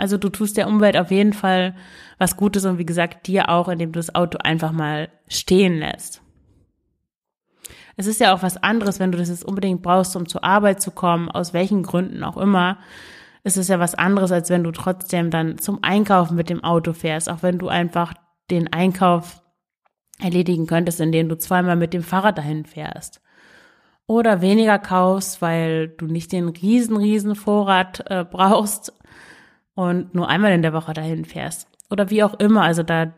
Also 0.00 0.16
du 0.16 0.30
tust 0.30 0.56
der 0.56 0.66
Umwelt 0.66 0.96
auf 0.96 1.10
jeden 1.10 1.34
Fall 1.34 1.74
was 2.16 2.38
Gutes 2.38 2.64
und 2.64 2.78
wie 2.78 2.86
gesagt 2.86 3.26
dir 3.26 3.50
auch, 3.50 3.68
indem 3.68 3.92
du 3.92 3.98
das 3.98 4.14
Auto 4.14 4.38
einfach 4.38 4.72
mal 4.72 5.10
stehen 5.28 5.78
lässt. 5.78 6.22
Es 7.98 8.06
ist 8.06 8.18
ja 8.18 8.32
auch 8.32 8.42
was 8.42 8.56
anderes, 8.56 8.98
wenn 8.98 9.12
du 9.12 9.18
das 9.18 9.28
jetzt 9.28 9.44
unbedingt 9.44 9.82
brauchst, 9.82 10.16
um 10.16 10.26
zur 10.26 10.42
Arbeit 10.42 10.80
zu 10.80 10.90
kommen, 10.90 11.30
aus 11.30 11.52
welchen 11.52 11.82
Gründen 11.82 12.24
auch 12.24 12.38
immer. 12.38 12.78
Es 13.42 13.58
ist 13.58 13.68
ja 13.68 13.78
was 13.78 13.94
anderes, 13.94 14.32
als 14.32 14.48
wenn 14.48 14.64
du 14.64 14.70
trotzdem 14.70 15.30
dann 15.30 15.58
zum 15.58 15.80
Einkaufen 15.82 16.34
mit 16.34 16.48
dem 16.48 16.64
Auto 16.64 16.94
fährst, 16.94 17.28
auch 17.28 17.42
wenn 17.42 17.58
du 17.58 17.68
einfach 17.68 18.14
den 18.50 18.72
Einkauf 18.72 19.42
erledigen 20.18 20.66
könntest, 20.66 21.00
indem 21.00 21.28
du 21.28 21.36
zweimal 21.36 21.76
mit 21.76 21.92
dem 21.92 22.02
Fahrrad 22.02 22.38
dahin 22.38 22.64
fährst. 22.64 23.20
Oder 24.06 24.40
weniger 24.40 24.78
kaufst, 24.78 25.42
weil 25.42 25.88
du 25.88 26.06
nicht 26.06 26.32
den 26.32 26.48
riesen, 26.48 26.96
riesen 26.96 27.34
Vorrat 27.34 28.02
äh, 28.06 28.24
brauchst, 28.24 28.94
und 29.80 30.14
nur 30.14 30.28
einmal 30.28 30.52
in 30.52 30.60
der 30.60 30.74
Woche 30.74 30.92
dahin 30.92 31.24
fährst. 31.24 31.66
Oder 31.88 32.10
wie 32.10 32.22
auch 32.22 32.34
immer. 32.34 32.62
Also 32.62 32.82
da 32.82 33.14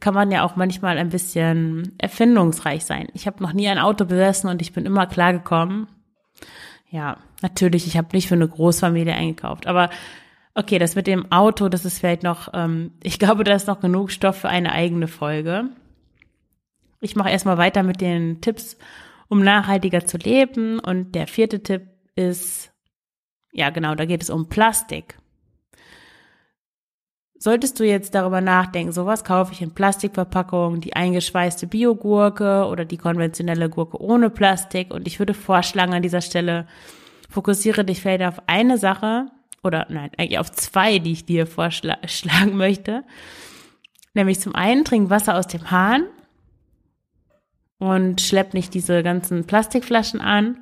kann 0.00 0.14
man 0.14 0.30
ja 0.30 0.42
auch 0.42 0.56
manchmal 0.56 0.96
ein 0.96 1.10
bisschen 1.10 1.94
erfindungsreich 1.98 2.86
sein. 2.86 3.08
Ich 3.12 3.26
habe 3.26 3.42
noch 3.42 3.52
nie 3.52 3.68
ein 3.68 3.78
Auto 3.78 4.06
besessen 4.06 4.48
und 4.48 4.62
ich 4.62 4.72
bin 4.72 4.86
immer 4.86 5.06
klargekommen. 5.06 5.86
Ja, 6.90 7.18
natürlich, 7.42 7.86
ich 7.86 7.98
habe 7.98 8.08
nicht 8.12 8.26
für 8.26 8.36
eine 8.36 8.48
Großfamilie 8.48 9.12
eingekauft. 9.12 9.66
Aber 9.66 9.90
okay, 10.54 10.78
das 10.78 10.94
mit 10.94 11.06
dem 11.06 11.30
Auto, 11.30 11.68
das 11.68 11.84
ist 11.84 11.98
vielleicht 11.98 12.22
noch, 12.22 12.48
ähm, 12.54 12.92
ich 13.02 13.18
glaube, 13.18 13.44
da 13.44 13.54
ist 13.54 13.66
noch 13.66 13.80
genug 13.80 14.10
Stoff 14.10 14.38
für 14.38 14.48
eine 14.48 14.72
eigene 14.72 15.08
Folge. 15.08 15.68
Ich 17.02 17.16
mache 17.16 17.30
erstmal 17.30 17.58
weiter 17.58 17.82
mit 17.82 18.00
den 18.00 18.40
Tipps, 18.40 18.78
um 19.28 19.42
nachhaltiger 19.42 20.06
zu 20.06 20.16
leben. 20.16 20.78
Und 20.78 21.14
der 21.14 21.26
vierte 21.26 21.62
Tipp 21.62 21.82
ist, 22.16 22.72
ja 23.52 23.68
genau, 23.68 23.94
da 23.94 24.06
geht 24.06 24.22
es 24.22 24.30
um 24.30 24.48
Plastik. 24.48 25.18
Solltest 27.40 27.78
du 27.78 27.84
jetzt 27.84 28.16
darüber 28.16 28.40
nachdenken, 28.40 28.92
sowas 28.92 29.22
kaufe 29.22 29.52
ich 29.52 29.62
in 29.62 29.72
Plastikverpackungen, 29.72 30.80
die 30.80 30.96
eingeschweißte 30.96 31.68
Biogurke 31.68 32.66
oder 32.66 32.84
die 32.84 32.96
konventionelle 32.96 33.70
Gurke 33.70 34.02
ohne 34.02 34.28
Plastik 34.28 34.92
und 34.92 35.06
ich 35.06 35.20
würde 35.20 35.34
vorschlagen 35.34 35.94
an 35.94 36.02
dieser 36.02 36.20
Stelle, 36.20 36.66
fokussiere 37.30 37.84
dich 37.84 38.00
vielleicht 38.00 38.24
auf 38.24 38.42
eine 38.48 38.76
Sache 38.76 39.26
oder 39.62 39.86
nein, 39.88 40.10
eigentlich 40.18 40.40
auf 40.40 40.50
zwei, 40.50 40.98
die 40.98 41.12
ich 41.12 41.26
dir 41.26 41.46
vorschlagen 41.46 42.02
möchte. 42.56 43.04
Nämlich 44.14 44.40
zum 44.40 44.56
einen 44.56 44.84
trink 44.84 45.08
Wasser 45.10 45.36
aus 45.36 45.46
dem 45.46 45.70
Hahn 45.70 46.06
und 47.78 48.20
schlepp 48.20 48.52
nicht 48.52 48.74
diese 48.74 49.04
ganzen 49.04 49.46
Plastikflaschen 49.46 50.20
an. 50.20 50.58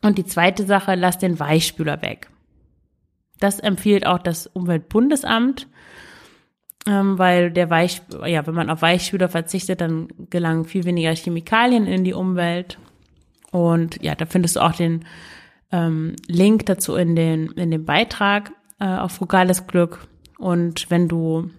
Und 0.00 0.16
die 0.16 0.24
zweite 0.24 0.64
Sache, 0.64 0.94
lass 0.94 1.18
den 1.18 1.38
Weichspüler 1.38 2.00
weg. 2.00 2.30
Das 3.40 3.60
empfiehlt 3.60 4.06
auch 4.06 4.18
das 4.18 4.46
Umweltbundesamt, 4.46 5.68
ähm, 6.86 7.18
weil 7.18 7.50
der 7.50 7.70
Weich, 7.70 8.02
ja, 8.26 8.46
wenn 8.46 8.54
man 8.54 8.70
auf 8.70 8.82
Weichspüler 8.82 9.28
verzichtet, 9.28 9.80
dann 9.80 10.08
gelangen 10.30 10.64
viel 10.64 10.84
weniger 10.84 11.14
Chemikalien 11.14 11.86
in 11.86 12.04
die 12.04 12.14
Umwelt. 12.14 12.78
Und 13.50 14.02
ja, 14.02 14.14
da 14.14 14.26
findest 14.26 14.56
du 14.56 14.60
auch 14.60 14.72
den 14.72 15.04
ähm, 15.70 16.16
Link 16.26 16.66
dazu 16.66 16.96
in 16.96 17.14
den 17.16 17.52
in 17.52 17.70
dem 17.70 17.84
Beitrag 17.84 18.52
äh, 18.80 18.86
auf 18.86 19.12
Frugales 19.12 19.66
Glück. 19.66 20.06
Und 20.38 20.90
wenn 20.90 21.08
du 21.08 21.50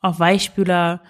auf 0.00 0.18
Weichspüler, 0.18 1.02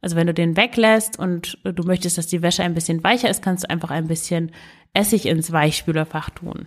also 0.00 0.16
wenn 0.16 0.26
du 0.26 0.34
den 0.34 0.56
weglässt 0.56 1.18
und 1.18 1.58
du 1.64 1.82
möchtest, 1.84 2.18
dass 2.18 2.26
die 2.26 2.42
Wäsche 2.42 2.62
ein 2.62 2.74
bisschen 2.74 3.04
weicher 3.04 3.30
ist, 3.30 3.42
kannst 3.42 3.64
du 3.64 3.70
einfach 3.70 3.90
ein 3.90 4.08
bisschen 4.08 4.52
Essig 4.92 5.26
ins 5.26 5.50
Weichspülerfach 5.50 6.30
tun. 6.30 6.66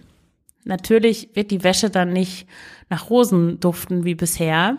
Natürlich 0.68 1.30
wird 1.34 1.50
die 1.52 1.64
Wäsche 1.64 1.90
dann 1.90 2.12
nicht 2.12 2.46
nach 2.90 3.10
Rosen 3.10 3.60
duften 3.60 4.04
wie 4.04 4.16
bisher. 4.16 4.78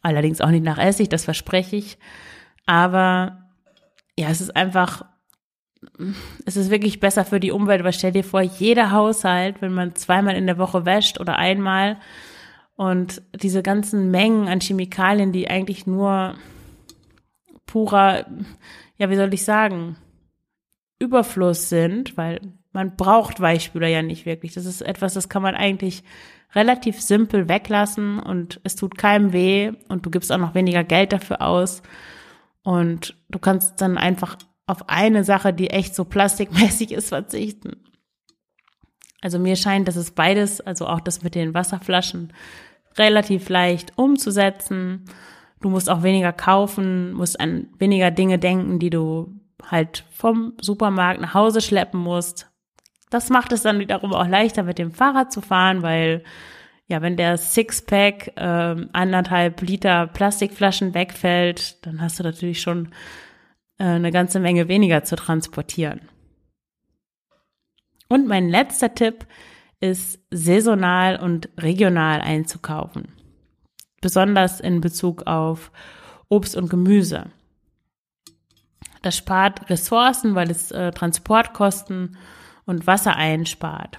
Allerdings 0.00 0.40
auch 0.40 0.50
nicht 0.50 0.64
nach 0.64 0.78
Essig, 0.78 1.08
das 1.08 1.24
verspreche 1.24 1.76
ich. 1.76 1.98
Aber 2.66 3.48
ja, 4.16 4.28
es 4.28 4.40
ist 4.40 4.54
einfach, 4.54 5.04
es 6.46 6.56
ist 6.56 6.70
wirklich 6.70 7.00
besser 7.00 7.24
für 7.24 7.40
die 7.40 7.50
Umwelt, 7.50 7.82
weil 7.82 7.92
stell 7.92 8.12
dir 8.12 8.22
vor, 8.22 8.42
jeder 8.42 8.92
Haushalt, 8.92 9.60
wenn 9.60 9.74
man 9.74 9.96
zweimal 9.96 10.36
in 10.36 10.46
der 10.46 10.58
Woche 10.58 10.86
wäscht 10.86 11.18
oder 11.18 11.36
einmal 11.36 11.98
und 12.76 13.22
diese 13.34 13.62
ganzen 13.62 14.12
Mengen 14.12 14.46
an 14.46 14.60
Chemikalien, 14.60 15.32
die 15.32 15.50
eigentlich 15.50 15.86
nur 15.86 16.36
purer, 17.66 18.26
ja, 18.98 19.10
wie 19.10 19.16
soll 19.16 19.34
ich 19.34 19.44
sagen, 19.44 19.96
Überfluss 21.00 21.68
sind, 21.68 22.16
weil 22.16 22.40
man 22.74 22.96
braucht 22.96 23.40
Weichspüler 23.40 23.86
ja 23.86 24.02
nicht 24.02 24.26
wirklich. 24.26 24.52
Das 24.52 24.66
ist 24.66 24.82
etwas, 24.82 25.14
das 25.14 25.28
kann 25.28 25.42
man 25.42 25.54
eigentlich 25.54 26.02
relativ 26.54 27.00
simpel 27.00 27.48
weglassen 27.48 28.18
und 28.18 28.60
es 28.64 28.76
tut 28.76 28.98
keinem 28.98 29.32
weh 29.32 29.72
und 29.88 30.04
du 30.04 30.10
gibst 30.10 30.30
auch 30.30 30.38
noch 30.38 30.54
weniger 30.54 30.84
Geld 30.84 31.12
dafür 31.12 31.40
aus. 31.40 31.82
Und 32.62 33.16
du 33.28 33.38
kannst 33.38 33.80
dann 33.80 33.96
einfach 33.96 34.36
auf 34.66 34.88
eine 34.88 35.22
Sache, 35.24 35.52
die 35.52 35.70
echt 35.70 35.94
so 35.94 36.04
plastikmäßig 36.04 36.92
ist, 36.92 37.10
verzichten. 37.10 37.84
Also 39.20 39.38
mir 39.38 39.56
scheint, 39.56 39.88
dass 39.88 39.96
es 39.96 40.10
beides, 40.10 40.60
also 40.60 40.86
auch 40.86 41.00
das 41.00 41.22
mit 41.22 41.34
den 41.34 41.54
Wasserflaschen, 41.54 42.32
relativ 42.98 43.48
leicht 43.48 43.92
umzusetzen. 43.96 45.04
Du 45.60 45.70
musst 45.70 45.88
auch 45.88 46.02
weniger 46.02 46.32
kaufen, 46.32 47.12
musst 47.12 47.38
an 47.40 47.68
weniger 47.78 48.10
Dinge 48.10 48.38
denken, 48.38 48.78
die 48.78 48.90
du 48.90 49.32
halt 49.64 50.04
vom 50.10 50.54
Supermarkt 50.60 51.20
nach 51.20 51.34
Hause 51.34 51.60
schleppen 51.60 52.00
musst. 52.00 52.50
Das 53.14 53.30
macht 53.30 53.52
es 53.52 53.62
dann 53.62 53.78
wiederum 53.78 54.12
auch 54.12 54.26
leichter, 54.26 54.64
mit 54.64 54.76
dem 54.76 54.90
Fahrrad 54.90 55.32
zu 55.32 55.40
fahren, 55.40 55.82
weil 55.82 56.24
ja, 56.88 57.00
wenn 57.00 57.16
der 57.16 57.38
Sixpack 57.38 58.32
äh, 58.34 58.86
anderthalb 58.92 59.60
Liter 59.60 60.08
Plastikflaschen 60.08 60.94
wegfällt, 60.94 61.86
dann 61.86 62.00
hast 62.00 62.18
du 62.18 62.24
natürlich 62.24 62.60
schon 62.60 62.88
äh, 63.78 63.84
eine 63.84 64.10
ganze 64.10 64.40
Menge 64.40 64.66
weniger 64.66 65.04
zu 65.04 65.14
transportieren. 65.14 66.00
Und 68.08 68.26
mein 68.26 68.48
letzter 68.48 68.92
Tipp 68.92 69.28
ist, 69.78 70.18
saisonal 70.32 71.20
und 71.20 71.50
regional 71.56 72.20
einzukaufen. 72.20 73.12
Besonders 74.00 74.58
in 74.58 74.80
Bezug 74.80 75.28
auf 75.28 75.70
Obst 76.28 76.56
und 76.56 76.68
Gemüse. 76.68 77.26
Das 79.02 79.16
spart 79.16 79.70
Ressourcen, 79.70 80.34
weil 80.34 80.50
es 80.50 80.72
äh, 80.72 80.90
Transportkosten 80.90 82.16
und 82.66 82.86
Wasser 82.86 83.16
einspart. 83.16 83.98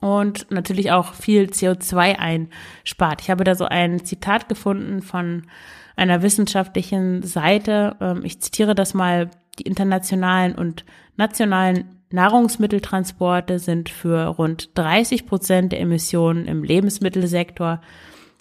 Und 0.00 0.50
natürlich 0.50 0.92
auch 0.92 1.12
viel 1.12 1.44
CO2 1.44 2.16
einspart. 2.16 3.20
Ich 3.20 3.30
habe 3.30 3.44
da 3.44 3.54
so 3.54 3.66
ein 3.66 4.04
Zitat 4.04 4.48
gefunden 4.48 5.02
von 5.02 5.46
einer 5.94 6.22
wissenschaftlichen 6.22 7.22
Seite. 7.22 7.96
Ähm, 8.00 8.24
ich 8.24 8.40
zitiere 8.40 8.74
das 8.74 8.94
mal. 8.94 9.30
Die 9.58 9.64
internationalen 9.64 10.54
und 10.54 10.86
nationalen 11.16 12.00
Nahrungsmitteltransporte 12.10 13.58
sind 13.58 13.90
für 13.90 14.26
rund 14.26 14.70
30 14.78 15.26
Prozent 15.26 15.72
der 15.72 15.80
Emissionen 15.80 16.46
im 16.46 16.64
Lebensmittelsektor 16.64 17.82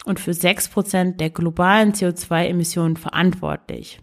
und 0.05 0.19
für 0.19 0.33
6 0.33 0.69
Prozent 0.69 1.19
der 1.19 1.29
globalen 1.29 1.91
CO2-Emissionen 1.91 2.95
verantwortlich. 2.95 3.99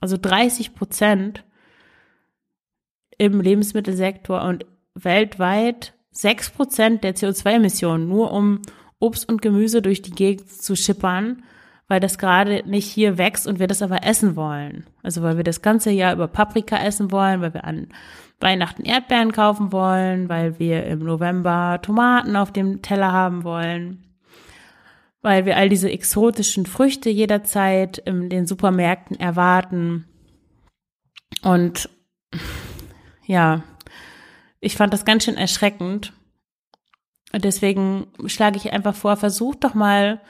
Also 0.00 0.16
30 0.16 0.74
Prozent 0.74 1.44
im 3.18 3.40
Lebensmittelsektor 3.40 4.42
und 4.42 4.66
weltweit 4.94 5.94
sechs 6.10 6.50
Prozent 6.50 7.04
der 7.04 7.14
CO2-Emissionen, 7.14 8.08
nur 8.08 8.32
um 8.32 8.62
Obst 9.00 9.28
und 9.28 9.42
Gemüse 9.42 9.82
durch 9.82 10.02
die 10.02 10.12
Gegend 10.12 10.50
zu 10.50 10.76
schippern, 10.76 11.42
weil 11.88 12.00
das 12.00 12.18
gerade 12.18 12.62
nicht 12.66 12.86
hier 12.86 13.18
wächst 13.18 13.46
und 13.46 13.58
wir 13.58 13.66
das 13.66 13.82
aber 13.82 14.04
essen 14.04 14.36
wollen. 14.36 14.86
Also 15.02 15.22
weil 15.22 15.36
wir 15.36 15.44
das 15.44 15.60
ganze 15.60 15.90
Jahr 15.90 16.14
über 16.14 16.28
Paprika 16.28 16.78
essen 16.78 17.10
wollen, 17.10 17.40
weil 17.40 17.52
wir 17.52 17.64
an 17.64 17.88
Weihnachten 18.40 18.84
Erdbeeren 18.84 19.32
kaufen 19.32 19.72
wollen, 19.72 20.28
weil 20.28 20.58
wir 20.58 20.84
im 20.86 21.00
November 21.00 21.80
Tomaten 21.82 22.36
auf 22.36 22.52
dem 22.52 22.82
Teller 22.82 23.12
haben 23.12 23.44
wollen, 23.44 24.04
weil 25.22 25.46
wir 25.46 25.56
all 25.56 25.68
diese 25.68 25.90
exotischen 25.90 26.66
Früchte 26.66 27.10
jederzeit 27.10 27.98
in 27.98 28.28
den 28.28 28.46
Supermärkten 28.46 29.18
erwarten. 29.18 30.06
Und 31.42 31.88
ja, 33.26 33.62
ich 34.60 34.76
fand 34.76 34.92
das 34.92 35.04
ganz 35.04 35.24
schön 35.24 35.36
erschreckend. 35.36 36.12
Und 37.32 37.44
deswegen 37.44 38.06
schlage 38.26 38.56
ich 38.56 38.72
einfach 38.72 38.94
vor, 38.94 39.16
versuch 39.16 39.56
doch 39.56 39.74
mal, 39.74 40.20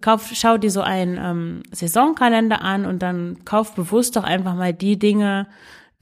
kauf, 0.00 0.30
schau 0.32 0.58
dir 0.58 0.70
so 0.70 0.82
einen 0.82 1.18
ähm, 1.18 1.62
Saisonkalender 1.72 2.62
an 2.62 2.86
und 2.86 3.00
dann 3.00 3.44
kauf 3.44 3.74
bewusst 3.74 4.16
doch 4.16 4.24
einfach 4.24 4.54
mal 4.54 4.72
die 4.72 4.98
Dinge, 4.98 5.48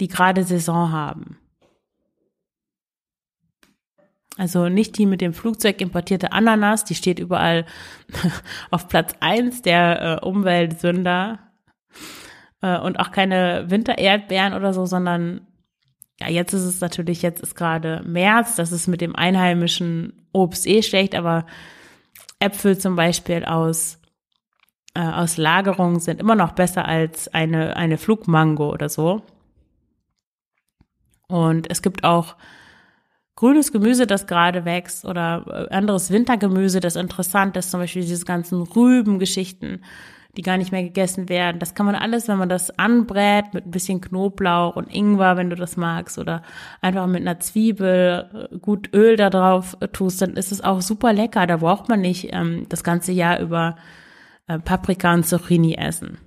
die 0.00 0.08
gerade 0.08 0.44
Saison 0.44 0.92
haben. 0.92 1.38
Also 4.36 4.68
nicht 4.68 4.96
die 4.98 5.06
mit 5.06 5.20
dem 5.20 5.34
Flugzeug 5.34 5.80
importierte 5.80 6.30
Ananas, 6.30 6.84
die 6.84 6.94
steht 6.94 7.18
überall 7.18 7.66
auf 8.70 8.86
Platz 8.86 9.14
eins 9.18 9.62
der 9.62 10.20
äh, 10.22 10.24
Umweltsünder. 10.24 11.40
Äh, 12.60 12.78
und 12.78 13.00
auch 13.00 13.10
keine 13.10 13.64
Wintererdbeeren 13.68 14.54
oder 14.54 14.72
so, 14.72 14.86
sondern 14.86 15.47
ja, 16.20 16.28
jetzt 16.28 16.52
ist 16.52 16.64
es 16.64 16.80
natürlich, 16.80 17.22
jetzt 17.22 17.40
ist 17.40 17.54
gerade 17.54 18.02
März, 18.04 18.56
das 18.56 18.72
ist 18.72 18.88
mit 18.88 19.00
dem 19.00 19.14
einheimischen 19.14 20.26
Obst 20.32 20.66
eh 20.66 20.82
schlecht, 20.82 21.14
aber 21.14 21.46
Äpfel 22.40 22.76
zum 22.78 22.96
Beispiel 22.96 23.44
aus, 23.44 23.98
äh, 24.94 25.00
aus 25.00 25.36
Lagerung 25.36 26.00
sind 26.00 26.20
immer 26.20 26.34
noch 26.34 26.52
besser 26.52 26.86
als 26.86 27.28
eine, 27.28 27.76
eine 27.76 27.98
Flugmango 27.98 28.72
oder 28.72 28.88
so. 28.88 29.22
Und 31.28 31.70
es 31.70 31.82
gibt 31.82 32.04
auch 32.04 32.36
grünes 33.36 33.70
Gemüse, 33.70 34.06
das 34.06 34.26
gerade 34.26 34.64
wächst 34.64 35.04
oder 35.04 35.68
äh, 35.70 35.74
anderes 35.74 36.10
Wintergemüse, 36.10 36.80
das 36.80 36.96
interessant 36.96 37.56
ist, 37.56 37.70
zum 37.70 37.78
Beispiel 37.80 38.02
diese 38.02 38.24
ganzen 38.24 38.62
Rübengeschichten 38.62 39.84
die 40.36 40.42
gar 40.42 40.58
nicht 40.58 40.72
mehr 40.72 40.82
gegessen 40.82 41.28
werden. 41.28 41.58
Das 41.58 41.74
kann 41.74 41.86
man 41.86 41.94
alles, 41.94 42.28
wenn 42.28 42.38
man 42.38 42.48
das 42.48 42.78
anbrät 42.78 43.54
mit 43.54 43.66
ein 43.66 43.70
bisschen 43.70 44.00
Knoblauch 44.00 44.76
und 44.76 44.94
Ingwer, 44.94 45.36
wenn 45.36 45.50
du 45.50 45.56
das 45.56 45.76
magst, 45.76 46.18
oder 46.18 46.42
einfach 46.80 47.06
mit 47.06 47.22
einer 47.22 47.40
Zwiebel 47.40 48.48
äh, 48.52 48.58
gut 48.58 48.92
Öl 48.94 49.16
da 49.16 49.30
drauf 49.30 49.76
äh, 49.80 49.88
tust, 49.88 50.22
dann 50.22 50.34
ist 50.34 50.52
es 50.52 50.62
auch 50.62 50.80
super 50.80 51.12
lecker. 51.12 51.46
Da 51.46 51.56
braucht 51.56 51.88
man 51.88 52.00
nicht 52.00 52.28
ähm, 52.32 52.66
das 52.68 52.84
ganze 52.84 53.12
Jahr 53.12 53.40
über 53.40 53.76
äh, 54.46 54.58
Paprika 54.58 55.14
und 55.14 55.26
Zucchini 55.26 55.74
essen. 55.74 56.18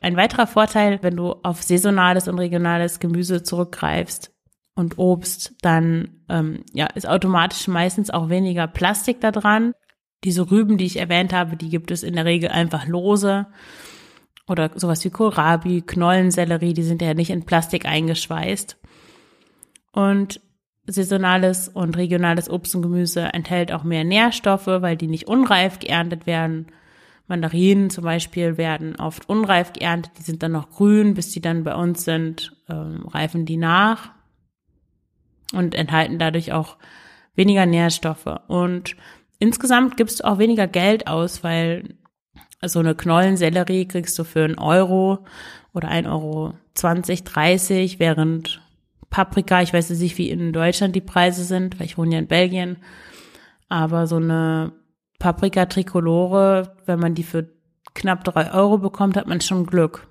Ein 0.00 0.16
weiterer 0.16 0.46
Vorteil, 0.46 0.98
wenn 1.02 1.16
du 1.16 1.32
auf 1.42 1.62
saisonales 1.62 2.28
und 2.28 2.38
regionales 2.38 3.00
Gemüse 3.00 3.42
zurückgreifst 3.42 4.32
und 4.74 4.98
Obst, 4.98 5.54
dann 5.62 6.20
ähm, 6.28 6.64
ja, 6.72 6.86
ist 6.86 7.08
automatisch 7.08 7.66
meistens 7.68 8.10
auch 8.10 8.28
weniger 8.28 8.66
Plastik 8.66 9.20
da 9.20 9.30
dran. 9.30 9.72
Diese 10.24 10.50
Rüben, 10.50 10.78
die 10.78 10.86
ich 10.86 10.98
erwähnt 10.98 11.32
habe, 11.32 11.56
die 11.56 11.68
gibt 11.68 11.90
es 11.90 12.02
in 12.02 12.14
der 12.14 12.24
Regel 12.24 12.50
einfach 12.50 12.86
lose. 12.86 13.46
oder 14.48 14.70
sowas 14.76 15.04
wie 15.04 15.10
Kohlrabi, 15.10 15.82
Knollensellerie, 15.82 16.72
die 16.72 16.84
sind 16.84 17.02
ja 17.02 17.14
nicht 17.14 17.30
in 17.30 17.44
Plastik 17.44 17.84
eingeschweißt. 17.84 18.76
Und 19.92 20.40
saisonales 20.86 21.68
und 21.68 21.96
regionales 21.96 22.48
Obst 22.48 22.74
und 22.76 22.82
Gemüse 22.82 23.22
enthält 23.32 23.72
auch 23.72 23.82
mehr 23.82 24.04
Nährstoffe, 24.04 24.66
weil 24.66 24.96
die 24.96 25.08
nicht 25.08 25.26
unreif 25.26 25.78
geerntet 25.78 26.26
werden. 26.26 26.66
Mandarinen 27.26 27.90
zum 27.90 28.04
Beispiel 28.04 28.56
werden 28.56 28.94
oft 28.96 29.28
unreif 29.28 29.72
geerntet, 29.72 30.12
die 30.18 30.22
sind 30.22 30.44
dann 30.44 30.52
noch 30.52 30.70
grün, 30.70 31.14
bis 31.14 31.32
die 31.32 31.40
dann 31.40 31.64
bei 31.64 31.74
uns 31.74 32.04
sind, 32.04 32.56
ähm, 32.68 33.04
reifen 33.08 33.46
die 33.46 33.56
nach 33.56 34.12
und 35.52 35.74
enthalten 35.74 36.20
dadurch 36.20 36.52
auch 36.52 36.76
weniger 37.34 37.66
Nährstoffe. 37.66 38.40
Und 38.46 38.96
insgesamt 39.38 39.96
gibst 39.96 40.20
du 40.20 40.24
auch 40.24 40.38
weniger 40.38 40.66
Geld 40.66 41.06
aus, 41.06 41.42
weil 41.44 41.96
so 42.64 42.78
eine 42.78 42.94
Knollensellerie 42.94 43.86
kriegst 43.86 44.18
du 44.18 44.24
für 44.24 44.44
einen 44.44 44.58
Euro 44.58 45.24
oder 45.72 45.88
ein 45.88 46.06
Euro 46.06 46.54
20, 46.74 47.24
30, 47.24 47.98
während 47.98 48.60
Paprika, 49.10 49.62
ich 49.62 49.72
weiß 49.72 49.90
nicht, 49.90 50.18
wie 50.18 50.30
in 50.30 50.52
Deutschland 50.52 50.96
die 50.96 51.00
Preise 51.00 51.44
sind, 51.44 51.78
weil 51.78 51.86
ich 51.86 51.98
wohne 51.98 52.14
ja 52.14 52.18
in 52.18 52.26
Belgien, 52.26 52.78
aber 53.68 54.06
so 54.06 54.16
eine 54.16 54.72
Paprika 55.18 55.66
Tricolore, 55.66 56.74
wenn 56.86 56.98
man 56.98 57.14
die 57.14 57.22
für 57.22 57.48
knapp 57.94 58.24
drei 58.24 58.52
Euro 58.52 58.78
bekommt, 58.78 59.16
hat 59.16 59.26
man 59.26 59.40
schon 59.40 59.66
Glück. 59.66 60.06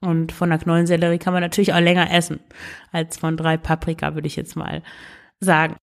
Und 0.00 0.30
von 0.30 0.50
der 0.50 0.58
Knollensellerie 0.58 1.18
kann 1.18 1.32
man 1.32 1.42
natürlich 1.42 1.72
auch 1.72 1.80
länger 1.80 2.12
essen 2.12 2.40
als 2.92 3.16
von 3.18 3.36
drei 3.36 3.56
Paprika, 3.56 4.14
würde 4.14 4.28
ich 4.28 4.36
jetzt 4.36 4.54
mal 4.54 4.82
sagen. 5.40 5.76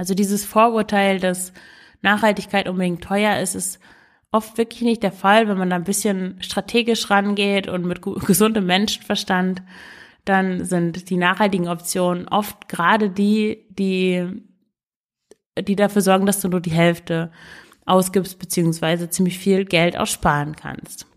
Also 0.00 0.14
dieses 0.14 0.46
Vorurteil, 0.46 1.20
dass 1.20 1.52
Nachhaltigkeit 2.00 2.70
unbedingt 2.70 3.04
teuer 3.04 3.38
ist, 3.38 3.54
ist 3.54 3.78
oft 4.32 4.56
wirklich 4.56 4.80
nicht 4.80 5.02
der 5.02 5.12
Fall, 5.12 5.46
wenn 5.46 5.58
man 5.58 5.68
da 5.68 5.76
ein 5.76 5.84
bisschen 5.84 6.38
strategisch 6.40 7.10
rangeht 7.10 7.68
und 7.68 7.84
mit 7.84 8.00
gesundem 8.26 8.64
Menschenverstand, 8.64 9.60
dann 10.24 10.64
sind 10.64 11.10
die 11.10 11.18
nachhaltigen 11.18 11.68
Optionen 11.68 12.28
oft 12.28 12.66
gerade 12.66 13.10
die, 13.10 13.66
die, 13.68 14.42
die 15.60 15.76
dafür 15.76 16.00
sorgen, 16.00 16.24
dass 16.24 16.40
du 16.40 16.48
nur 16.48 16.62
die 16.62 16.70
Hälfte 16.70 17.30
ausgibst, 17.84 18.38
beziehungsweise 18.38 19.10
ziemlich 19.10 19.38
viel 19.38 19.66
Geld 19.66 19.98
auch 19.98 20.06
sparen 20.06 20.56
kannst. 20.56 21.09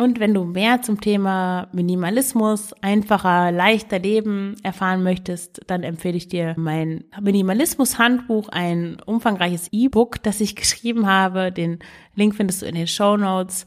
Und 0.00 0.18
wenn 0.18 0.32
du 0.32 0.44
mehr 0.44 0.80
zum 0.80 0.98
Thema 1.02 1.68
Minimalismus, 1.72 2.72
einfacher, 2.80 3.52
leichter 3.52 3.98
Leben 3.98 4.54
erfahren 4.62 5.02
möchtest, 5.02 5.60
dann 5.66 5.82
empfehle 5.82 6.16
ich 6.16 6.26
dir 6.26 6.54
mein 6.56 7.04
Minimalismus-Handbuch, 7.20 8.48
ein 8.48 8.96
umfangreiches 9.04 9.68
E-Book, 9.72 10.22
das 10.22 10.40
ich 10.40 10.56
geschrieben 10.56 11.06
habe. 11.06 11.52
Den 11.52 11.80
Link 12.14 12.34
findest 12.34 12.62
du 12.62 12.66
in 12.66 12.76
den 12.76 12.86
Show 12.86 13.18
Notes. 13.18 13.66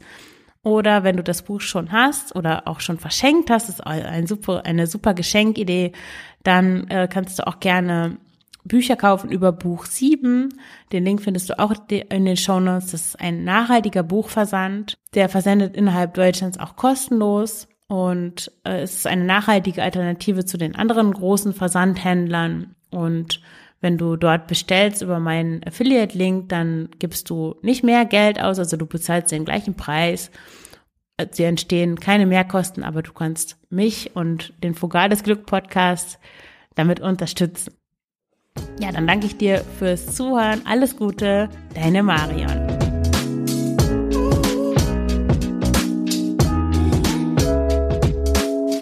Oder 0.64 1.04
wenn 1.04 1.16
du 1.16 1.22
das 1.22 1.42
Buch 1.42 1.60
schon 1.60 1.92
hast 1.92 2.34
oder 2.34 2.66
auch 2.66 2.80
schon 2.80 2.98
verschenkt 2.98 3.48
hast, 3.48 3.68
ist 3.68 3.86
ein 3.86 4.26
super, 4.26 4.66
eine 4.66 4.88
super 4.88 5.14
Geschenkidee, 5.14 5.92
dann 6.42 6.88
äh, 6.88 7.06
kannst 7.08 7.38
du 7.38 7.46
auch 7.46 7.60
gerne 7.60 8.18
Bücher 8.64 8.96
kaufen 8.96 9.30
über 9.30 9.52
Buch 9.52 9.86
7. 9.86 10.48
Den 10.92 11.04
Link 11.04 11.22
findest 11.22 11.50
du 11.50 11.58
auch 11.58 11.72
in 11.88 12.24
den 12.24 12.36
Shownotes. 12.36 12.92
Das 12.92 13.06
ist 13.06 13.20
ein 13.20 13.44
nachhaltiger 13.44 14.02
Buchversand. 14.02 14.96
Der 15.14 15.28
versendet 15.28 15.76
innerhalb 15.76 16.14
Deutschlands 16.14 16.58
auch 16.58 16.76
kostenlos. 16.76 17.68
Und 17.88 18.50
äh, 18.64 18.80
es 18.80 18.96
ist 18.96 19.06
eine 19.06 19.24
nachhaltige 19.24 19.82
Alternative 19.82 20.44
zu 20.44 20.56
den 20.56 20.74
anderen 20.74 21.12
großen 21.12 21.52
Versandhändlern. 21.52 22.74
Und 22.90 23.40
wenn 23.80 23.98
du 23.98 24.16
dort 24.16 24.46
bestellst 24.46 25.02
über 25.02 25.20
meinen 25.20 25.62
Affiliate-Link, 25.62 26.48
dann 26.48 26.88
gibst 26.98 27.28
du 27.28 27.56
nicht 27.60 27.84
mehr 27.84 28.06
Geld 28.06 28.40
aus, 28.40 28.58
also 28.58 28.78
du 28.78 28.86
bezahlst 28.86 29.30
den 29.30 29.44
gleichen 29.44 29.74
Preis. 29.74 30.30
Sie 31.32 31.44
entstehen 31.44 32.00
keine 32.00 32.24
Mehrkosten, 32.24 32.82
aber 32.82 33.02
du 33.02 33.12
kannst 33.12 33.58
mich 33.68 34.16
und 34.16 34.54
den 34.62 34.74
Fugales 34.74 35.22
Glück 35.22 35.44
Podcast 35.44 36.18
damit 36.74 37.00
unterstützen. 37.00 37.74
Ja, 38.80 38.92
dann 38.92 39.06
danke 39.06 39.26
ich 39.26 39.36
dir 39.36 39.64
fürs 39.78 40.14
Zuhören. 40.14 40.62
Alles 40.64 40.96
Gute, 40.96 41.48
deine 41.74 42.02
Marion. 42.02 42.83